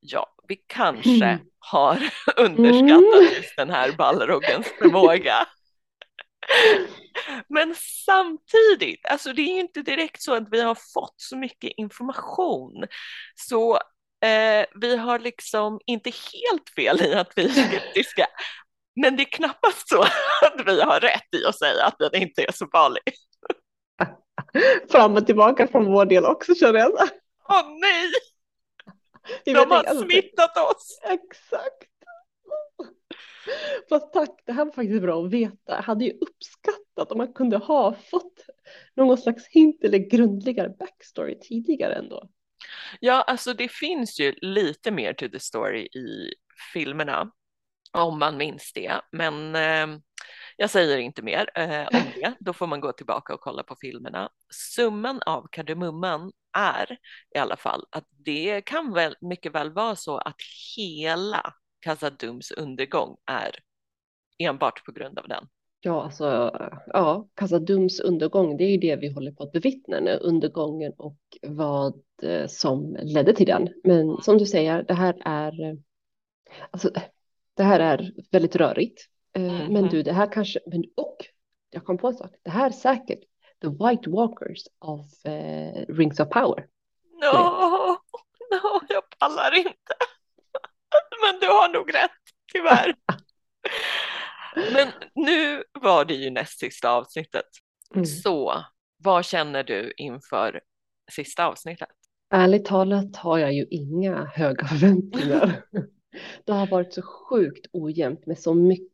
[0.00, 1.38] ja, vi kanske Mm.
[1.58, 1.98] har
[2.36, 5.46] underskattat just den här Balrogens förmåga.
[7.48, 7.74] Men
[8.06, 12.84] samtidigt, alltså det är ju inte direkt så att vi har fått så mycket information.
[13.34, 13.74] Så
[14.24, 18.26] eh, vi har liksom inte helt fel i att vi är skeptiska.
[19.00, 20.02] Men det är knappast så
[20.46, 23.02] att vi har rätt i att säga att den inte är så farlig.
[24.90, 26.92] Fram och tillbaka från vår del också känner jag.
[27.48, 28.10] Åh nej,
[29.44, 31.00] Vi de har alltså, smittat oss.
[31.04, 31.90] Exakt.
[33.88, 35.56] Fast tack, det här var faktiskt bra att veta.
[35.66, 38.46] Jag hade ju uppskattat om man kunde ha fått
[38.96, 42.30] någon slags hint eller grundligare backstory tidigare ändå.
[43.00, 46.34] Ja, alltså det finns ju lite mer to the story i
[46.72, 47.30] filmerna,
[47.92, 49.00] om man minns det.
[49.12, 50.00] Men eh,
[50.60, 52.34] jag säger inte mer eh, om det.
[52.40, 54.30] Då får man gå tillbaka och kolla på filmerna.
[54.74, 56.98] Summan av kardemumman är
[57.34, 60.36] i alla fall att det kan väl mycket väl vara så att
[60.76, 63.50] hela Casadums undergång är
[64.38, 65.44] enbart på grund av den.
[65.80, 66.50] Ja, alltså,
[66.86, 71.18] ja, Casadums undergång, det är ju det vi håller på att bevittna nu, undergången och
[71.42, 73.68] vad eh, som ledde till den.
[73.84, 75.78] Men som du säger, det här är,
[76.70, 76.90] alltså,
[77.54, 79.09] det här är väldigt rörigt.
[79.32, 79.72] Mm.
[79.72, 81.16] Men du, det här kanske, men, och
[81.70, 83.20] jag kom på en sak, det här är säkert
[83.62, 86.66] The White Walkers of uh, Rings of Power.
[87.22, 87.96] No,
[88.50, 89.94] no, jag pallar inte.
[91.22, 92.10] men du har nog rätt,
[92.52, 92.94] tyvärr.
[94.72, 97.46] Men nu var det ju näst sista avsnittet.
[97.94, 98.06] Mm.
[98.06, 98.64] Så
[98.96, 100.60] vad känner du inför
[101.12, 101.88] sista avsnittet?
[102.30, 105.64] Ärligt talat har jag ju inga höga förväntningar.
[106.44, 108.89] det har varit så sjukt ojämnt med så mycket,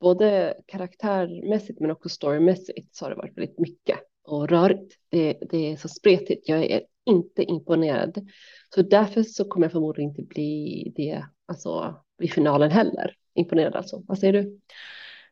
[0.00, 4.94] både karaktärmässigt men också storymässigt så har det varit väldigt mycket och rörigt.
[5.08, 6.48] Det, det är så spretigt.
[6.48, 8.28] Jag är inte imponerad.
[8.74, 14.02] Så därför så kommer jag förmodligen inte bli det alltså, i finalen heller imponerad alltså.
[14.06, 14.60] Vad säger du?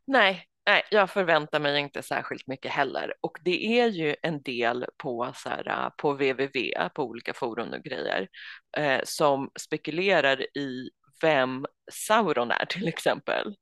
[0.04, 3.14] Nej, nej, jag förväntar mig inte särskilt mycket heller.
[3.20, 7.82] Och det är ju en del på, så här, på www, på olika forum och
[7.82, 8.28] grejer,
[8.76, 13.54] eh, som spekulerar i vem Sauron är till exempel.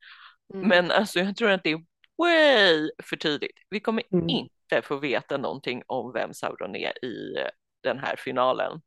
[0.54, 0.68] Mm.
[0.68, 1.84] Men alltså jag tror att det är
[2.18, 3.56] way för tidigt.
[3.70, 4.28] Vi kommer mm.
[4.28, 7.36] inte få veta någonting om vem Sauron är i
[7.82, 8.80] den här finalen.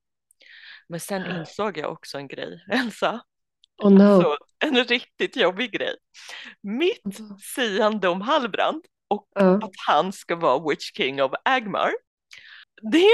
[0.87, 3.21] Men sen insåg jag också en grej, Elsa.
[3.83, 4.03] Oh no.
[4.03, 5.95] Alltså, en riktigt jobbig grej.
[6.61, 7.19] Mitt
[7.55, 9.53] siande om Halbrand och uh.
[9.53, 11.91] att han ska vara Witch King of Agmar.
[12.91, 13.09] Det,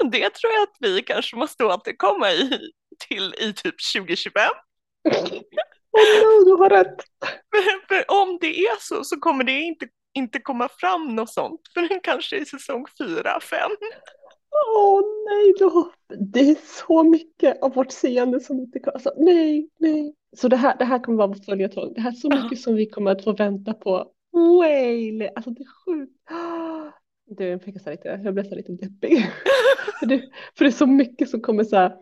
[0.10, 2.70] det tror jag att vi kanske måste återkomma i,
[3.08, 4.42] till i typ 2025.
[5.92, 6.96] Oh no, du har rätt.
[7.50, 11.60] För, för om det är så så kommer det inte, inte komma fram något sånt
[11.74, 13.70] förrän kanske i säsong 4, 5.
[14.54, 15.92] Åh oh, nej, då.
[16.32, 20.14] det är så mycket av vårt seende som inte kan, alltså, nej, nej.
[20.36, 21.92] Så det här, det här kommer vara vårt följetong.
[21.94, 24.12] Det här är så mycket som vi kommer att få vänta på.
[24.32, 26.12] Way, alltså det är sjukt.
[27.24, 29.18] Du, jag lite, jag blev så lite deppig.
[30.00, 30.22] för, det,
[30.58, 31.96] för det är så mycket som kommer så här,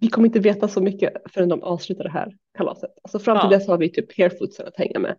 [0.00, 2.90] vi kommer inte veta så mycket förrän de avslutar det här kalaset.
[3.02, 3.58] Alltså fram till ja.
[3.58, 5.16] dess har vi typ hairfootsen att hänga med.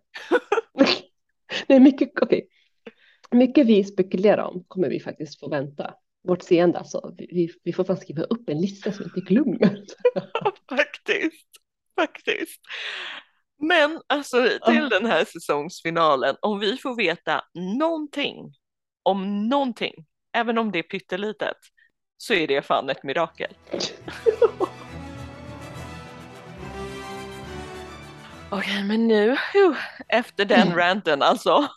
[1.66, 2.22] nej, mycket.
[2.22, 2.42] Okay.
[3.30, 5.94] Mycket vi spekulerar om kommer vi faktiskt få vänta
[6.28, 6.78] vårt seende.
[6.78, 9.84] Alltså, vi, vi får fan skriva upp en lista så vi inte glömmer.
[10.76, 11.48] faktiskt,
[11.96, 12.60] faktiskt.
[13.58, 17.44] Men alltså till den här säsongsfinalen, om vi får veta
[17.78, 18.54] någonting
[19.02, 21.56] om någonting, även om det är pyttelitet,
[22.22, 23.54] så är det fan ett mirakel.
[28.50, 29.36] Okej, men nu,
[30.08, 31.68] efter den ranten alltså.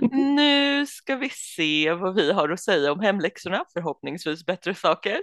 [0.10, 5.22] nu ska vi se vad vi har att säga om hemläxorna, förhoppningsvis bättre saker.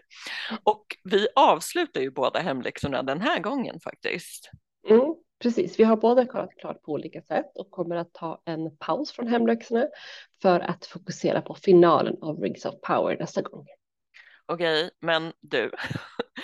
[0.63, 4.49] Och vi avslutar ju båda hemläxorna den här gången faktiskt.
[4.89, 8.77] Mm, precis, vi har båda kollat klart på olika sätt och kommer att ta en
[8.77, 9.87] paus från hemläxorna
[10.41, 13.65] för att fokusera på finalen av Rings of Power nästa gång.
[14.51, 15.71] Okej, men du,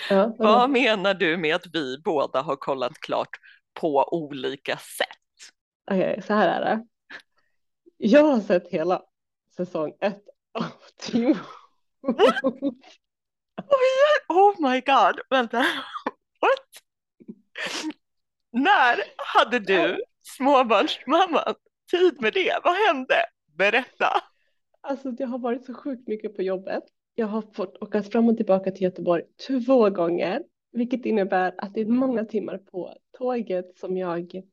[0.09, 3.29] ja, vad menar du med att vi båda har kollat klart
[3.73, 5.53] på olika sätt?
[5.91, 6.87] Okej, okay, så här är det.
[7.97, 9.03] Jag har sett hela
[9.55, 11.35] säsong ett av Team
[14.29, 15.57] Oh my god, vänta.
[16.39, 16.83] What?
[18.51, 21.55] När hade du småbarnsmamma
[21.91, 22.59] tid med det?
[22.63, 23.15] Vad hände?
[23.57, 24.23] Berätta.
[24.81, 26.83] Alltså det har varit så sjukt mycket på jobbet.
[27.19, 31.81] Jag har fått åka fram och tillbaka till Göteborg två gånger, vilket innebär att det
[31.81, 34.43] är många timmar på tåget som jag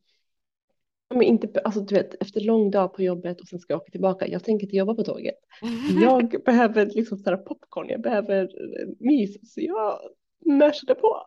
[1.11, 3.91] men inte, alltså du vet, efter lång dag på jobbet och sen ska jag åka
[3.91, 4.27] tillbaka.
[4.27, 5.35] Jag tänker inte jobba på tåget.
[6.03, 9.55] Jag behöver liksom sådär popcorn, jag behöver eh, mys.
[9.55, 10.01] Så jag
[10.47, 11.27] mashade på.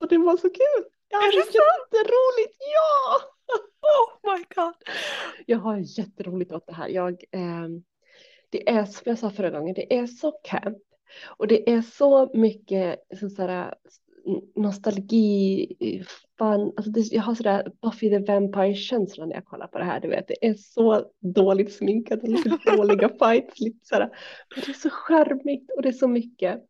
[0.00, 0.84] Och det var så kul.
[1.08, 3.20] Jag hade jätteroligt, ja!
[3.84, 4.74] Oh my god.
[5.46, 6.88] Jag har jätteroligt åt det här.
[6.88, 7.68] Jag, eh,
[8.54, 10.78] det är som jag sa förra gången, det är så camp.
[11.36, 13.74] Och det är så mycket så sådär,
[14.54, 16.04] nostalgi,
[16.38, 20.00] fan, alltså det, jag har sådär Buffy the Vampire-känsla när jag kollar på det här,
[20.00, 24.10] du vet, det är så dåligt sminkat och lite dåliga fights, lite sådär,
[24.54, 26.62] men det är så charmigt och det är så mycket.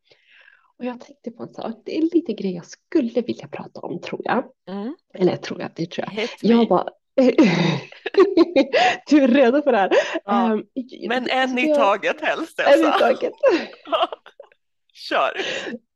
[0.79, 4.01] Och jag tänkte på en sak, det är lite grejer jag skulle vilja prata om
[4.01, 4.44] tror jag.
[4.68, 4.94] Mm.
[5.14, 6.29] Eller tror jag, det tror jag.
[6.40, 6.88] Jag bara...
[9.09, 9.90] du är redo för det här.
[10.24, 10.64] Ja, Ehm,
[11.09, 13.33] Men en i taget helst En i taget.
[14.92, 15.33] Kör.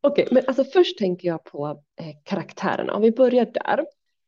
[0.00, 1.66] Okej, men alltså först tänker jag på
[2.00, 2.94] eh, karaktärerna.
[2.94, 3.86] Om vi börjar där.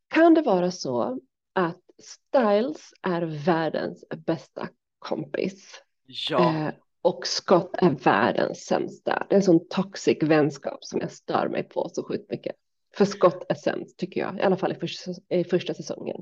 [0.08, 1.18] Kan det vara så
[1.54, 6.54] att Styles är världens bästa kompis Ja.
[6.66, 6.68] eh,
[7.02, 9.26] och Scott är världens sämsta?
[9.28, 12.56] Det är en sån toxic vänskap som jag stör mig på så sjukt mycket.
[12.96, 16.16] För Scott är sämst tycker jag, i alla fall i första, i första säsongen.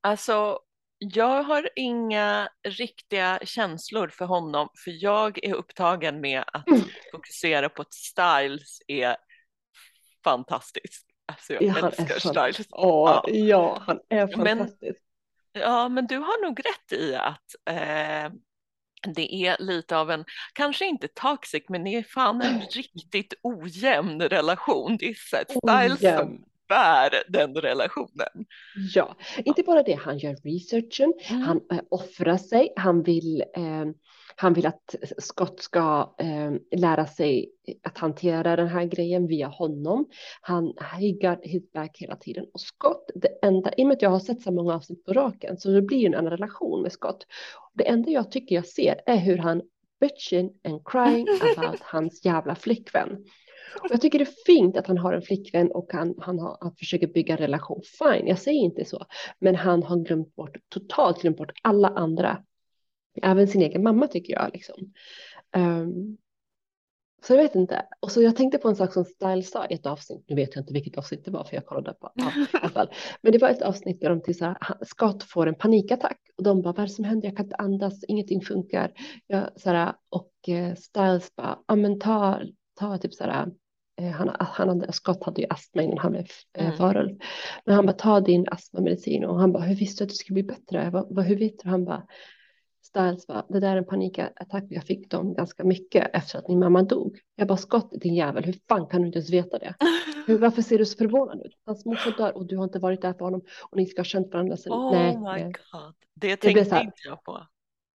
[0.00, 0.58] Alltså,
[0.98, 6.80] jag har inga riktiga känslor för honom för jag är upptagen med att Mm.
[7.12, 9.16] fokusera på att Styles är
[10.24, 11.04] fantastisk.
[11.26, 12.68] Alltså jag Ja, älskar Styles.
[12.70, 13.30] Åh, Ja.
[13.34, 15.00] ja, han är Men- fantastisk.
[15.52, 18.32] Ja, men du har nog rätt i att eh,
[19.14, 24.22] det är lite av en, kanske inte toxic, men det är fan en riktigt ojämn
[24.22, 24.96] relation.
[24.96, 26.44] Det är Styles som.
[26.68, 28.46] Bär den relationen.
[28.94, 31.42] Ja, inte bara det, han gör researchen, Mm.
[31.42, 33.84] han eh, offrar sig, han vill, eh,
[34.36, 37.50] han vill att Scott ska eh, lära sig
[37.82, 40.06] att hantera den här grejen via honom.
[40.40, 40.74] Han,
[41.20, 42.46] got his back hela tiden.
[42.54, 45.12] Och Scott, det enda, i och med att jag har sett så många avsnitt på
[45.12, 47.26] raken, så det blir en annan relation med Scott.
[47.74, 49.62] Det enda jag tycker jag ser är hur han
[50.00, 51.26] bitching and crying
[51.56, 53.24] about hans jävla flickvän.
[53.74, 56.58] Och jag tycker det är fint att han har en flickvän och han, han, har,
[56.60, 57.82] han försöker bygga en relation.
[57.98, 59.06] Fine, jag säger inte så.
[59.38, 62.42] Men han har glömt bort, totalt glömt bort alla andra.
[63.22, 64.50] Även sin egen mamma tycker jag.
[64.52, 64.92] Liksom.
[65.56, 66.18] Um,
[67.22, 67.86] så jag vet inte.
[68.00, 70.24] Och så jag tänkte på en sak som Style sa i ett avsnitt.
[70.28, 72.10] Nu vet jag inte vilket avsnitt det var för jag kollade på.
[72.14, 72.90] Ja, i alla fall.
[73.22, 76.20] Men det var ett avsnitt där de till så här, Scott får en panikattack.
[76.36, 77.28] Och de bara, vad är det som händer?
[77.28, 78.92] Jag kan inte andas, ingenting funkar.
[79.26, 82.40] Jag, så här, och eh, Styles bara, ja men ta,
[82.78, 83.46] ta typ så här,
[84.00, 86.26] eh, han, han hade, Scott hade ju astma innan han blev
[86.58, 87.18] eh, Mm.
[87.64, 89.24] Men han bara, ta din astmamedicin.
[89.24, 90.90] Och han bara, hur visste du att det skulle bli bättre?
[90.90, 91.68] Vad, vad, hur vet du?
[91.68, 92.06] Han bara,
[92.82, 94.64] Styles bara, det där är en panikattack.
[94.68, 97.18] Jag fick dem ganska mycket efter att din mamma dog.
[97.36, 99.74] Jag bara, Scott din jävel, hur fan kan du inte ens veta det?
[100.26, 101.52] Hur, varför ser du så förvånad ut?
[101.66, 104.04] Hans morsa dör och du har inte varit där för honom och ni ska ha
[104.04, 104.72] känt varandra sen.
[104.72, 107.46] Oh nej, my nej, god, det blev tänkte inte jag på.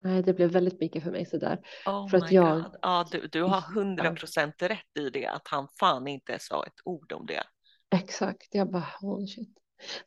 [0.04, 1.60] Nej, det blev väldigt mycket för mig sådär.
[1.86, 2.76] Oh För att jag- god.
[2.82, 6.80] Ja, du, du har hundra procent rätt i det, att han fan inte sa ett
[6.86, 7.44] ord om det.
[7.96, 9.58] Exakt, jag bara, oh shit.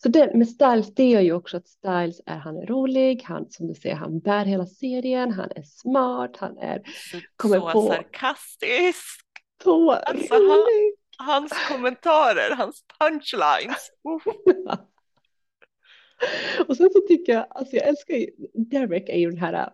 [0.03, 3.51] Så det med Styles, det gör ju också att Styles är, han är rolig, han
[3.51, 7.71] som du säger, han bär hela serien, han är smart, han är Så, Kommer så
[7.73, 9.21] på- sarkastisk.
[9.63, 10.95] så Alltså, han- rolig.
[11.19, 13.91] Hans kommentarer, hans punchlines.
[16.69, 19.71] Och sen så tycker jag, alltså jag älskar ju, Derek är ju den här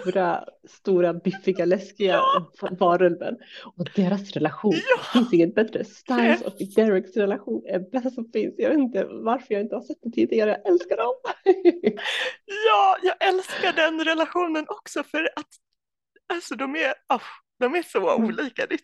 [0.00, 2.20] stora, stora, biffiga, läskiga
[2.70, 3.36] varulven.
[3.76, 4.96] Och deras relation, Ja.
[5.02, 5.84] det finns inget bättre.
[5.84, 8.54] Styles och Dereks relation är bästa som finns.
[8.58, 11.14] Jag vet inte varför jag inte har sett det tidigare, jag älskar dem.
[12.68, 15.48] Ja, jag älskar den relationen också för att
[16.32, 17.20] alltså, de, är, ah,
[17.58, 18.66] de är så olika.
[18.66, 18.78] Det,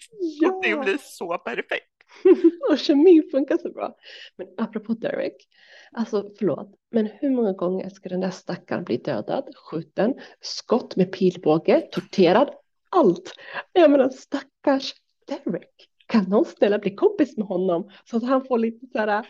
[0.48, 1.91] och det blir så perfekt.
[2.70, 3.96] och kemin funkar så bra.
[4.36, 5.48] Men apropå Derek,
[5.92, 11.12] alltså förlåt, men hur många gånger ska den där stackaren bli dödad, skjuten, skott med
[11.12, 12.50] pilbåge, torterad,
[12.90, 13.34] allt?
[13.72, 14.94] Jag menar stackars
[15.26, 19.26] Derek, kan någon snälla bli kompis med honom så att han får lite så här,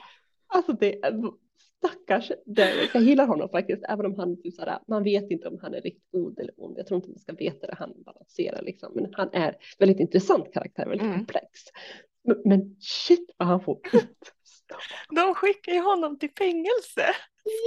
[0.47, 0.99] alltså det
[1.79, 5.49] stackars Derek, jag gillar honom faktiskt, även om han typ så här, man vet inte
[5.49, 7.93] om han är riktigt god eller ond, jag tror inte man ska veta det, han
[7.97, 11.17] balanserar liksom, men han är väldigt intressant karaktär, väldigt Mm.
[11.19, 11.49] komplex.
[12.45, 13.79] Men, shit vad han får.
[15.15, 17.15] De skickar ju honom till fängelse.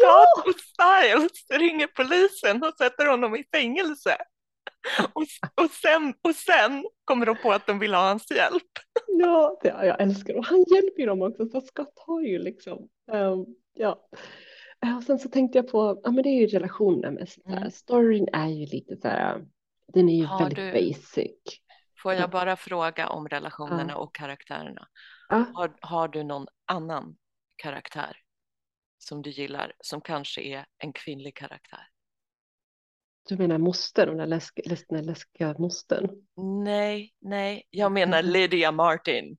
[0.03, 0.25] Ja!
[0.37, 4.17] Scott och Styles ringer polisen och sätter honom i fängelse.
[5.13, 5.21] Och,
[5.63, 8.63] och, sen, och sen kommer de på att de vill ha hans hjälp.
[9.07, 12.87] Ja, det, jag älskar och han hjälper ju dem också för Scott har ju liksom,
[13.11, 14.07] ehm, ja.
[14.85, 17.57] Eh, Och sen så tänkte jag på, ja men det är ju relationen med här,
[17.57, 17.71] Mm.
[17.71, 19.45] storyn är ju lite så här,
[19.93, 21.61] den är ju Har väldigt du- basic.
[22.05, 22.19] Får Ja.
[22.19, 24.87] jag bara fråga om relationerna och karaktärerna?
[25.29, 27.15] Ja, Har, har du någon annan
[27.55, 28.17] karaktär
[28.97, 31.87] som du gillar som kanske är en kvinnlig karaktär?
[33.29, 36.09] du menar moster, den där läsk, läsk, den där läskiga mostern?
[36.63, 38.23] Nej, nej, jag menar.
[38.23, 39.37] Lydia Martin.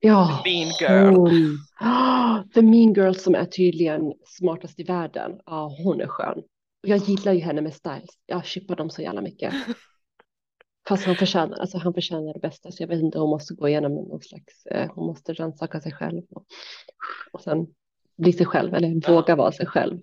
[0.00, 1.14] Ja, The mean girl.
[1.16, 1.58] hon.
[1.80, 5.40] Ah, the mean girl som är tydligen smartast i världen.
[5.46, 6.42] Ja, hon är skön.
[6.80, 8.10] Jag gillar ju henne med styles.
[8.26, 9.54] Jag chippar dem så jävla mycket.
[10.88, 12.70] Fast han förtjänar, alltså han förtjänar det bästa.
[12.70, 15.92] Så jag vet inte, hon måste gå igenom någon slags, eh, hon måste rannsaka sig
[15.92, 16.22] själv.
[16.30, 16.44] Och,
[17.32, 17.66] och sen
[18.16, 20.00] bli sig själv, eller våga vara sig själv.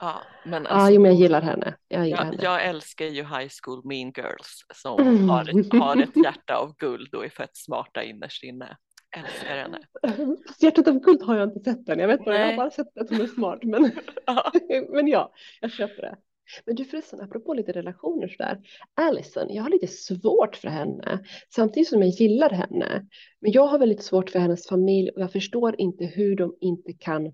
[0.00, 1.76] Ja, men Ja, alltså, jo, men jag gillar henne.
[1.88, 2.38] Jag gillar jag, henne.
[2.42, 7.24] jag älskar ju High School Mean Girls som har, har ett hjärta av guld och
[7.24, 8.76] är fett smarta innerst inne.
[9.16, 9.78] Älskar henne.
[10.46, 11.98] Fast Hjärtat av guld har jag inte sett än.
[11.98, 13.58] Jag vet bara, jag har bara sett att hon är smart.
[13.62, 13.90] Men,
[14.26, 14.52] Ja.
[14.88, 16.16] men ja, jag köper det.
[16.66, 18.58] Men du förresten, apropå lite relationer sådär.
[18.94, 21.24] Allison, jag har lite svårt för henne.
[21.54, 23.06] Samtidigt som jag gillar henne.
[23.40, 26.92] Men jag har väldigt svårt för hennes familj och jag förstår inte hur de inte
[26.92, 27.32] kan.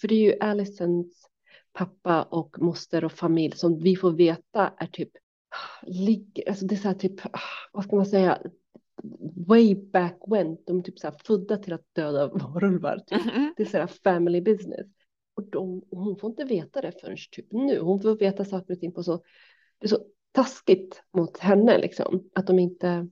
[0.00, 1.26] För det är ju Allisons
[1.72, 5.10] pappa och moster och familj som vi får veta är typ
[5.82, 7.20] ligger, alltså det är så här typ,
[7.72, 8.38] vad ska man säga,
[9.48, 12.98] way back when, de är typ så här födda till att döda varulvar.
[13.06, 13.24] Typ.
[13.24, 13.54] Mhm.
[13.56, 14.86] Det är så här family business.
[15.40, 17.80] Och, de, och hon får inte veta det förrän typ nu.
[17.80, 19.22] Hon får veta saker och ting på så,
[19.78, 19.98] det är så
[20.32, 22.30] taskigt mot henne liksom.
[22.34, 23.08] Att de inte,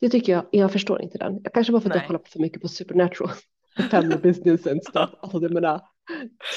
[0.00, 1.40] det tycker jag, jag förstår inte den.
[1.44, 2.06] Jag kanske bara för att jag Nej.
[2.06, 3.30] kollar för mycket på Supernatural.
[3.90, 5.10] Family business and stuff.
[5.20, 5.80] Alltså det menar,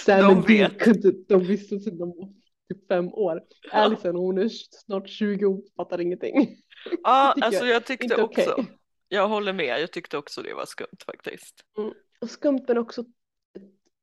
[0.05, 0.79] Sam De vet.
[0.79, 2.33] kunde, de visste sedan de var
[2.69, 3.41] typ fem år.
[3.71, 4.49] Alison hon är
[4.85, 6.57] snart 20 och fattar ingenting.
[7.03, 8.65] Ja, alltså jag jag tyckte också, okej.
[9.07, 11.55] jag håller med, jag tyckte också det var skumt faktiskt.
[12.21, 13.05] Och skumt men också,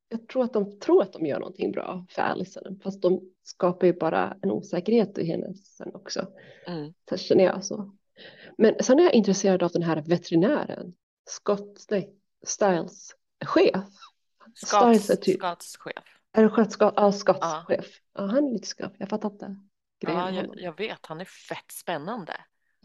[0.09, 2.79] jag tror att de tror att de gör någonting bra för Alison.
[2.83, 6.27] Fast de skapar ju bara en osäkerhet i henne sen också.
[6.67, 6.93] Mm.
[7.09, 7.91] Så känner jag så.
[8.57, 10.93] Men sen är jag intresserad av den här veterinären.
[11.29, 12.13] Scott, nej,
[12.45, 13.83] Styles chef.
[14.55, 16.03] Styles är Scotts, typ, Scotts chef.
[16.33, 17.63] är det Scott, Scott, ja, Scotts Ja.
[17.67, 17.85] chef.
[18.13, 19.55] Ja, han är lite skav, jag fattar inte.
[19.99, 22.33] Ja, jag, jag vet, han är fett spännande.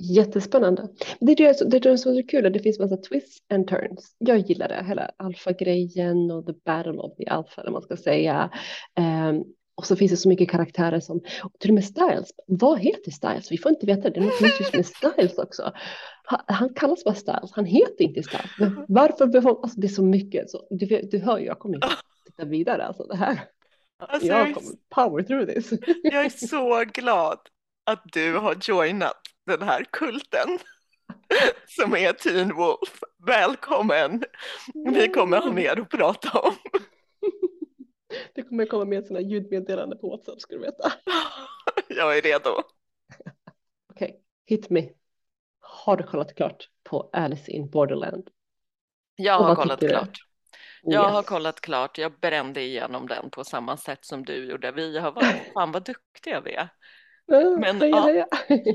[0.02, 0.88] Jättespännande.
[1.20, 2.96] Det är det, som- det, är det som är så kul, att det finns massa
[2.96, 4.14] twists and turns.
[4.18, 8.50] Jag gillar det, hela alfa-grejen och the battle of the alpha, eller man ska säga.
[8.98, 9.42] Ehm,
[9.74, 13.10] och så finns det så mycket karaktärer som, och till och med Styles, vad heter
[13.10, 13.52] Styles?
[13.52, 15.72] Vi får inte veta det, det är något mystiskt med Styles också.
[16.24, 18.50] Han, han kallas bara Styles, han heter inte Styles.
[18.58, 21.74] Men varför, behåll- alltså det är så mycket, så, du, du hör ju, jag kommer
[21.74, 21.88] inte
[22.26, 23.40] titta vidare, alltså det här.
[23.98, 25.72] Alltså, jag kommer power through this.
[26.02, 27.38] Jag är så glad
[27.86, 29.16] att du har joinat
[29.46, 30.58] den här kulten
[31.66, 33.02] som är Teen Wolf.
[33.26, 34.24] Välkommen!
[34.74, 36.54] Vi kommer ha mer att prata om.
[38.34, 40.92] Det kommer komma med sådana ljudmeddelanden på WhatsApp, ska du veta.
[41.88, 42.50] Jag är redo.
[43.92, 44.88] Okej, hit me.
[45.60, 48.30] Har du kollat klart på Alice in Borderland?
[49.16, 50.18] Jag har kollat klart.
[50.82, 51.26] Jag har Yes.
[51.26, 51.98] kollat klart.
[51.98, 54.72] Jag brände igenom den på samma sätt som du gjorde.
[54.72, 56.68] Vi har varit, fan vad duktiga vi är.
[57.58, 58.28] Men, heja, ja.
[58.48, 58.74] heja.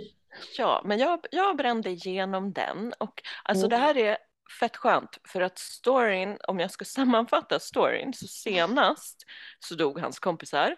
[0.58, 3.70] Ja, men jag, jag brände igenom den och alltså Mm.
[3.80, 4.18] det här är
[4.60, 6.86] fett skönt för att storyn, om jag ska
[7.26, 9.24] sammanfatta storyn, så senast
[9.60, 10.76] så dog hans kompisar.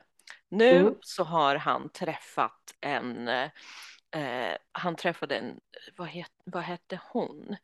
[0.49, 0.95] Nu Mm.
[1.01, 5.59] så har han träffat en, eh, han träffade en,
[5.97, 7.55] vad, het, vad hette hon?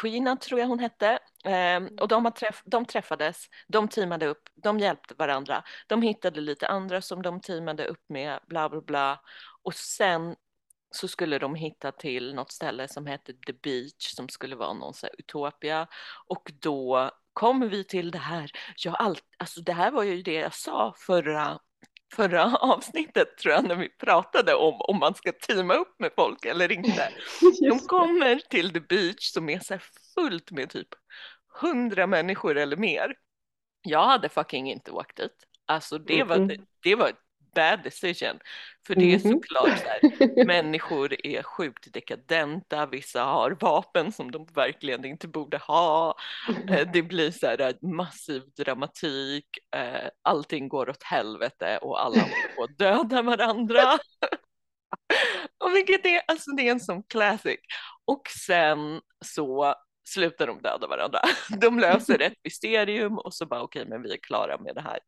[0.00, 1.18] Queena tror jag hon hette.
[1.44, 5.62] Ehm, och de, har träff, de träffades, de teamade upp, de hjälpte varandra.
[5.86, 9.20] De hittade lite andra som de teamade upp med, bla bla bla.
[9.68, 10.36] Och sen
[10.90, 14.94] så skulle de hitta till något ställe som hette The Beach som skulle vara någon
[14.94, 15.86] så här utopia.
[16.26, 18.50] Och då kom vi till det här.
[18.76, 21.58] Jag all, alltså det här var ju det jag sa förra
[22.14, 26.44] förra avsnittet tror jag när vi pratade om om man ska teama upp med folk
[26.44, 27.12] eller inte.
[27.70, 29.78] De kommer till the beach som är så
[30.14, 30.88] fullt med typ
[31.60, 33.14] hundra människor eller mer.
[33.82, 35.44] Jag hade fucking inte åkt dit.
[35.66, 37.12] Alltså det var, det var
[37.54, 38.38] bad decision.
[38.86, 39.32] För det är Mhm.
[39.32, 40.00] såklart så här,
[40.46, 46.16] människor är sjukt dekadenta, vissa har vapen som de verkligen inte borde ha.
[46.70, 49.46] Eh, Det blir så här eh, massiv dramatik,
[49.76, 53.82] eh, allting går åt helvete och alla håller på att döda varandra.
[55.58, 57.58] Och vilket är, alltså det är en sån classic.
[58.04, 59.74] Och sen så
[60.08, 61.20] slutar de döda varandra.
[61.60, 64.98] De löser ett mysterium och så bara okej, men vi är klara med det här,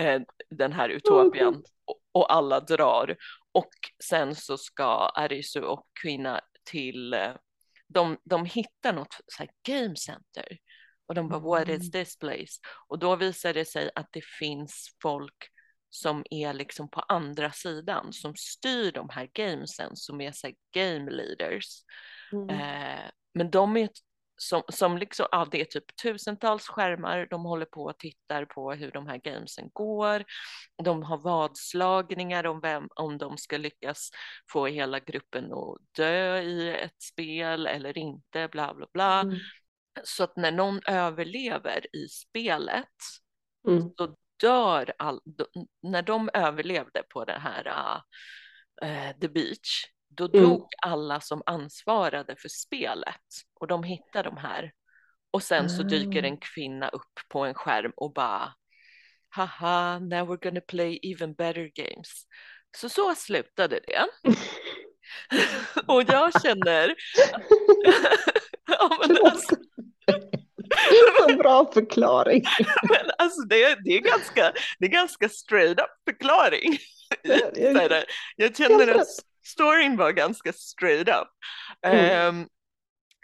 [0.00, 3.16] eh, den här utopian och, och alla drar.
[3.52, 3.70] Och
[4.04, 7.32] sen så ska Arisu och Kvinna till, eh,
[7.88, 10.58] de, de hittar något så här game center
[11.10, 12.60] och de bara what is this place?
[12.88, 15.50] Och då visar det sig att det finns folk
[15.90, 20.56] som är liksom på andra sidan som styr de här gamesen som är så här
[20.74, 21.66] game leaders.
[22.32, 22.48] Mm.
[22.48, 23.88] Eh, men de är
[24.42, 28.72] som, som liksom, ja, det är typ tusentals skärmar, de håller på och tittar på
[28.72, 30.24] hur de här gamesen går.
[30.84, 34.10] De har vadslagningar om, vem, om de ska lyckas
[34.52, 39.20] få hela gruppen att dö i ett spel eller inte, bla bla bla.
[39.20, 39.36] Mm.
[40.04, 42.88] Så att när någon överlever i spelet
[43.68, 43.90] Mm.
[43.98, 45.20] så dör all,
[45.82, 47.66] när de överlevde på det här
[48.84, 50.42] uh, The Beach, då Mm.
[50.42, 53.20] dog alla som ansvarade för spelet
[53.60, 54.72] och de hittar de här.
[55.30, 56.26] Och sen så dyker Ah.
[56.26, 58.54] en kvinna upp på en skärm och bara
[59.28, 62.24] haha, now we're gonna play even better games.
[62.76, 64.06] Så så slutade det.
[65.86, 66.88] och jag känner
[68.68, 69.56] ja, men alltså,
[71.28, 72.44] En bra förklaring.
[72.82, 76.78] men alltså det, det, är ganska, det är ganska straight up förklaring.
[78.36, 79.06] Jag känner att
[79.52, 81.28] storyn var ganska straight up.
[81.86, 82.28] Mm.
[82.28, 82.48] Um,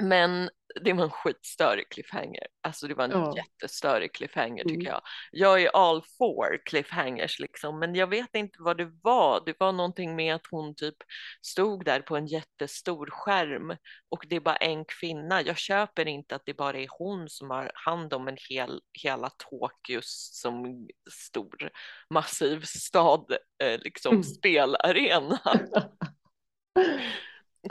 [0.02, 0.50] men
[0.80, 2.46] det var en skitstörig cliffhanger.
[2.62, 3.36] Alltså det var en ja.
[3.36, 4.86] jättestörig cliffhanger tycker mm.
[4.86, 5.00] jag.
[5.30, 9.42] Jag är all for cliffhangers liksom, men jag vet inte vad det var.
[9.46, 10.96] Det var någonting med att hon typ
[11.42, 13.76] stod där på en jättestor skärm
[14.08, 15.42] och det är bara en kvinna.
[15.42, 19.30] Jag köper inte att det bara är hon som har hand om en hel, hela
[19.30, 21.70] Tokyos som stor
[22.10, 24.24] massiv stad, eh, liksom mm.
[24.24, 25.40] spelarena.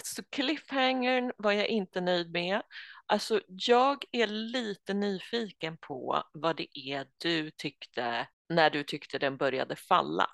[0.04, 2.62] Så cliffhangern var jag inte nöjd med.
[3.06, 9.38] Alltså jag är lite nyfiken på vad det är du tyckte när du tyckte den
[9.38, 10.30] började falla.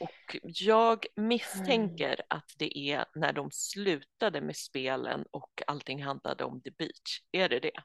[0.00, 2.26] Och jag misstänker mm.
[2.28, 7.20] att det är när de slutade med spelen och allting handlade om the beach.
[7.32, 7.82] Är det det?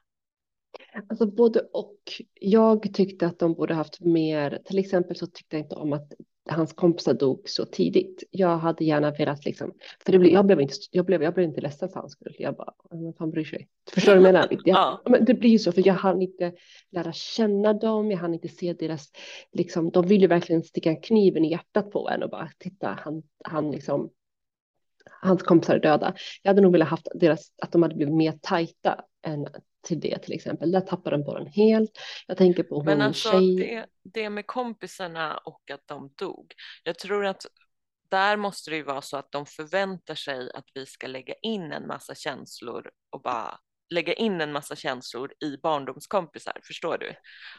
[1.08, 1.98] Alltså både och.
[2.40, 6.12] Jag tyckte att de borde haft mer, till exempel så tyckte jag inte om att
[6.48, 8.24] hans kompisar dog så tidigt.
[8.30, 9.72] Jag hade gärna velat liksom,
[10.04, 12.34] för det blev, jag, blev inte, jag, blev, jag blev inte ledsen för hans skull.
[12.38, 12.72] Jag bara,
[13.18, 13.68] fan bryr sig?
[13.90, 14.48] Förstår du vad jag menar?
[14.50, 15.02] Jag, ja.
[15.06, 16.52] men det blir ju så, för jag hann inte
[16.90, 19.10] lära känna dem, jag hann inte se deras,
[19.52, 23.22] liksom, de vill ju verkligen sticka kniven i hjärtat på en och bara titta, han,
[23.44, 24.10] han liksom,
[25.20, 26.14] hans kompisar är döda.
[26.42, 29.46] Jag hade nog velat haft deras, att de hade blivit mer tajta än
[29.86, 30.72] till det till exempel.
[30.72, 31.90] Där tappar den bollen helt.
[32.26, 33.56] Jag tänker på hon Men alltså tjej.
[33.56, 36.52] det, det med kompisarna och att de dog.
[36.82, 37.46] Jag tror att
[38.10, 41.72] där måste det ju vara så att de förväntar sig att vi ska lägga in
[41.72, 43.58] en massa känslor och bara
[43.90, 47.12] lägga in en massa känslor i barndomskompisar, förstår du?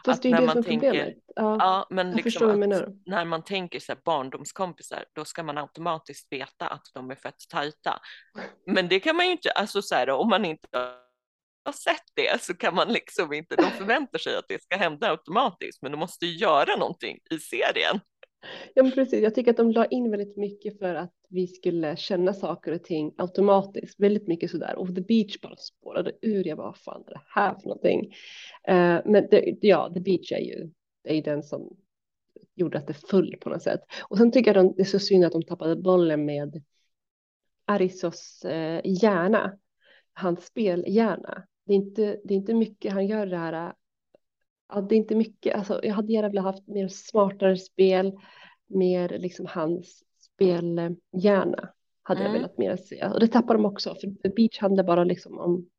[0.06, 1.16] Fast att det är när det man som tänker, problemet.
[1.36, 2.60] Ja, ja men liksom
[3.06, 7.50] när man tänker så här, barndomskompisar, då ska man automatiskt veta att de är fett
[7.50, 8.00] tajta.
[8.66, 10.68] Men det kan man ju inte, alltså så här, om man inte
[11.68, 15.10] har sett det så kan man liksom inte, de förväntar sig att det ska hända
[15.10, 18.00] automatiskt men de måste ju göra någonting i serien.
[18.74, 21.96] Ja men precis, jag tycker att de la in väldigt mycket för att vi skulle
[21.98, 26.58] känna saker och ting automatiskt, väldigt mycket sådär och The Beach bara spårade ur, jag
[26.58, 28.06] bara vad fan är det här för någonting?
[28.70, 30.70] Uh, men det, ja, The Beach är ju,
[31.04, 31.78] det är ju den som
[32.56, 33.82] gjorde att det föll på något sätt.
[34.04, 36.64] Och sen tycker jag att det är så synd att de tappade bollen med
[37.66, 39.58] Arisos eh, hjärna,
[40.14, 43.74] hans spelhjärna det är inte, det är inte mycket han gör det här.
[44.70, 48.20] Ja, det är inte mycket, alltså, jag hade gärna velat haft mer smartare spel,
[48.68, 51.70] mer liksom hans spelhjärna
[52.04, 52.32] hade mm.
[52.32, 53.08] jag velat mer se.
[53.08, 55.70] Och det tappar de också, för Beach handlar bara liksom om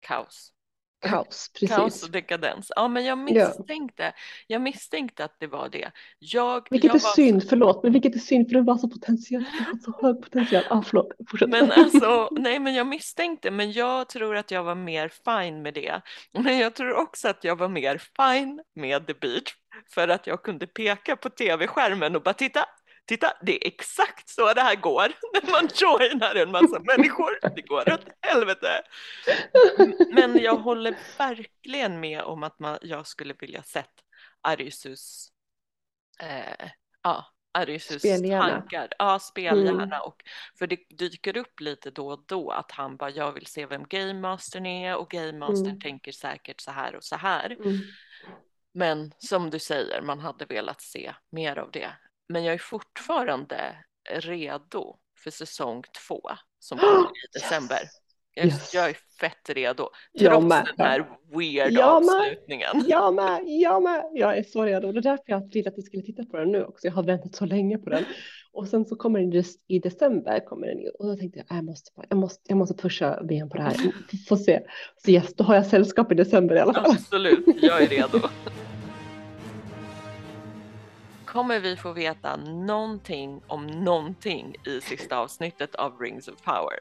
[0.00, 0.53] kaos
[1.04, 1.50] kaos.
[1.60, 1.76] Precis.
[1.76, 2.72] Kaos och dekadens.
[2.76, 4.12] Ja, men jag misstänkte, ja.
[4.46, 5.90] jag misstänkte att det var det.
[6.18, 9.44] Jag, vilket jag är synd, förlåt, men vilket är synd för det var så potential,
[9.84, 10.64] så hög potential.
[10.70, 11.48] Ah, förlåt, fortsätt.
[11.48, 15.74] Men alltså, nej, men jag misstänkte, men jag tror att jag var mer fine med
[15.74, 16.00] det.
[16.32, 19.54] Men jag tror också att jag var mer fine med The Beach
[19.90, 22.64] för att jag kunde peka på tv-skärmen och bara titta,
[23.06, 27.38] titta, det är exakt så det här går när man joinar en massa människor.
[27.54, 28.82] Det går åt helvete.
[30.12, 34.04] Men jag håller verkligen med om att man, jag skulle vilja sett
[34.40, 35.28] Arisus,
[36.20, 36.70] eh,
[37.02, 38.88] ja, Arisus tankar.
[38.98, 39.82] Ja, spelhjärna.
[39.82, 40.00] Mm.
[40.00, 40.22] Och,
[40.58, 43.84] för det dyker upp lite då och då att han bara, jag vill se vem
[43.88, 45.80] Game Mastern är och Game Mastern mm.
[45.80, 47.50] tänker säkert så här och så här.
[47.50, 47.78] Mm.
[48.72, 51.92] Men som du säger, man hade velat se mer av det.
[52.28, 53.76] Men jag är fortfarande
[54.10, 56.20] redo för säsong två
[56.58, 57.78] som kommer i december.
[58.36, 58.74] Jag, yes.
[58.74, 59.88] jag är fett redo.
[60.18, 61.06] Trots den här
[61.36, 62.76] weird jag avslutningen.
[62.78, 62.84] Med.
[62.88, 64.04] Jag med, jag med.
[64.12, 64.92] Jag är så redo.
[64.92, 66.86] Det är därför jag ville att vi skulle titta på den nu också.
[66.86, 68.04] Jag har väntat så länge på den.
[68.52, 70.44] Och sen så kommer den just i december.
[70.46, 73.56] Kommer den, och då tänkte jag, jag måste, jag måste, jag måste pusha VM på
[73.56, 73.76] det här.
[74.28, 74.60] Få se.
[74.96, 76.90] Så yes, då har jag sällskap i december i alla fall.
[76.90, 78.18] Absolut, jag är redo.
[81.34, 86.78] kommer vi få veta någonting om någonting i sista avsnittet av Rings of Power.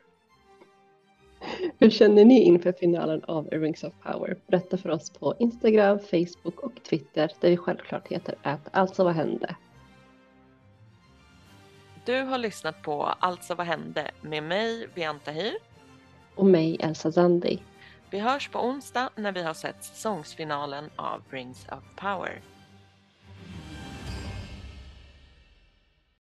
[1.79, 4.37] Hur känner ni inför finalen av Rings of Power?
[4.47, 9.13] Berätta för oss på Instagram, Facebook och Twitter där vi självklart heter att Alltså vad
[9.13, 9.55] hände?
[12.05, 15.53] Du har lyssnat på Alltså vad hände med mig, Bianta Hir.
[16.35, 17.59] Och mig, Elsa Zandi.
[18.09, 22.52] Vi hörs på onsdag när vi har sett säsongsfinalen av Rings of Power.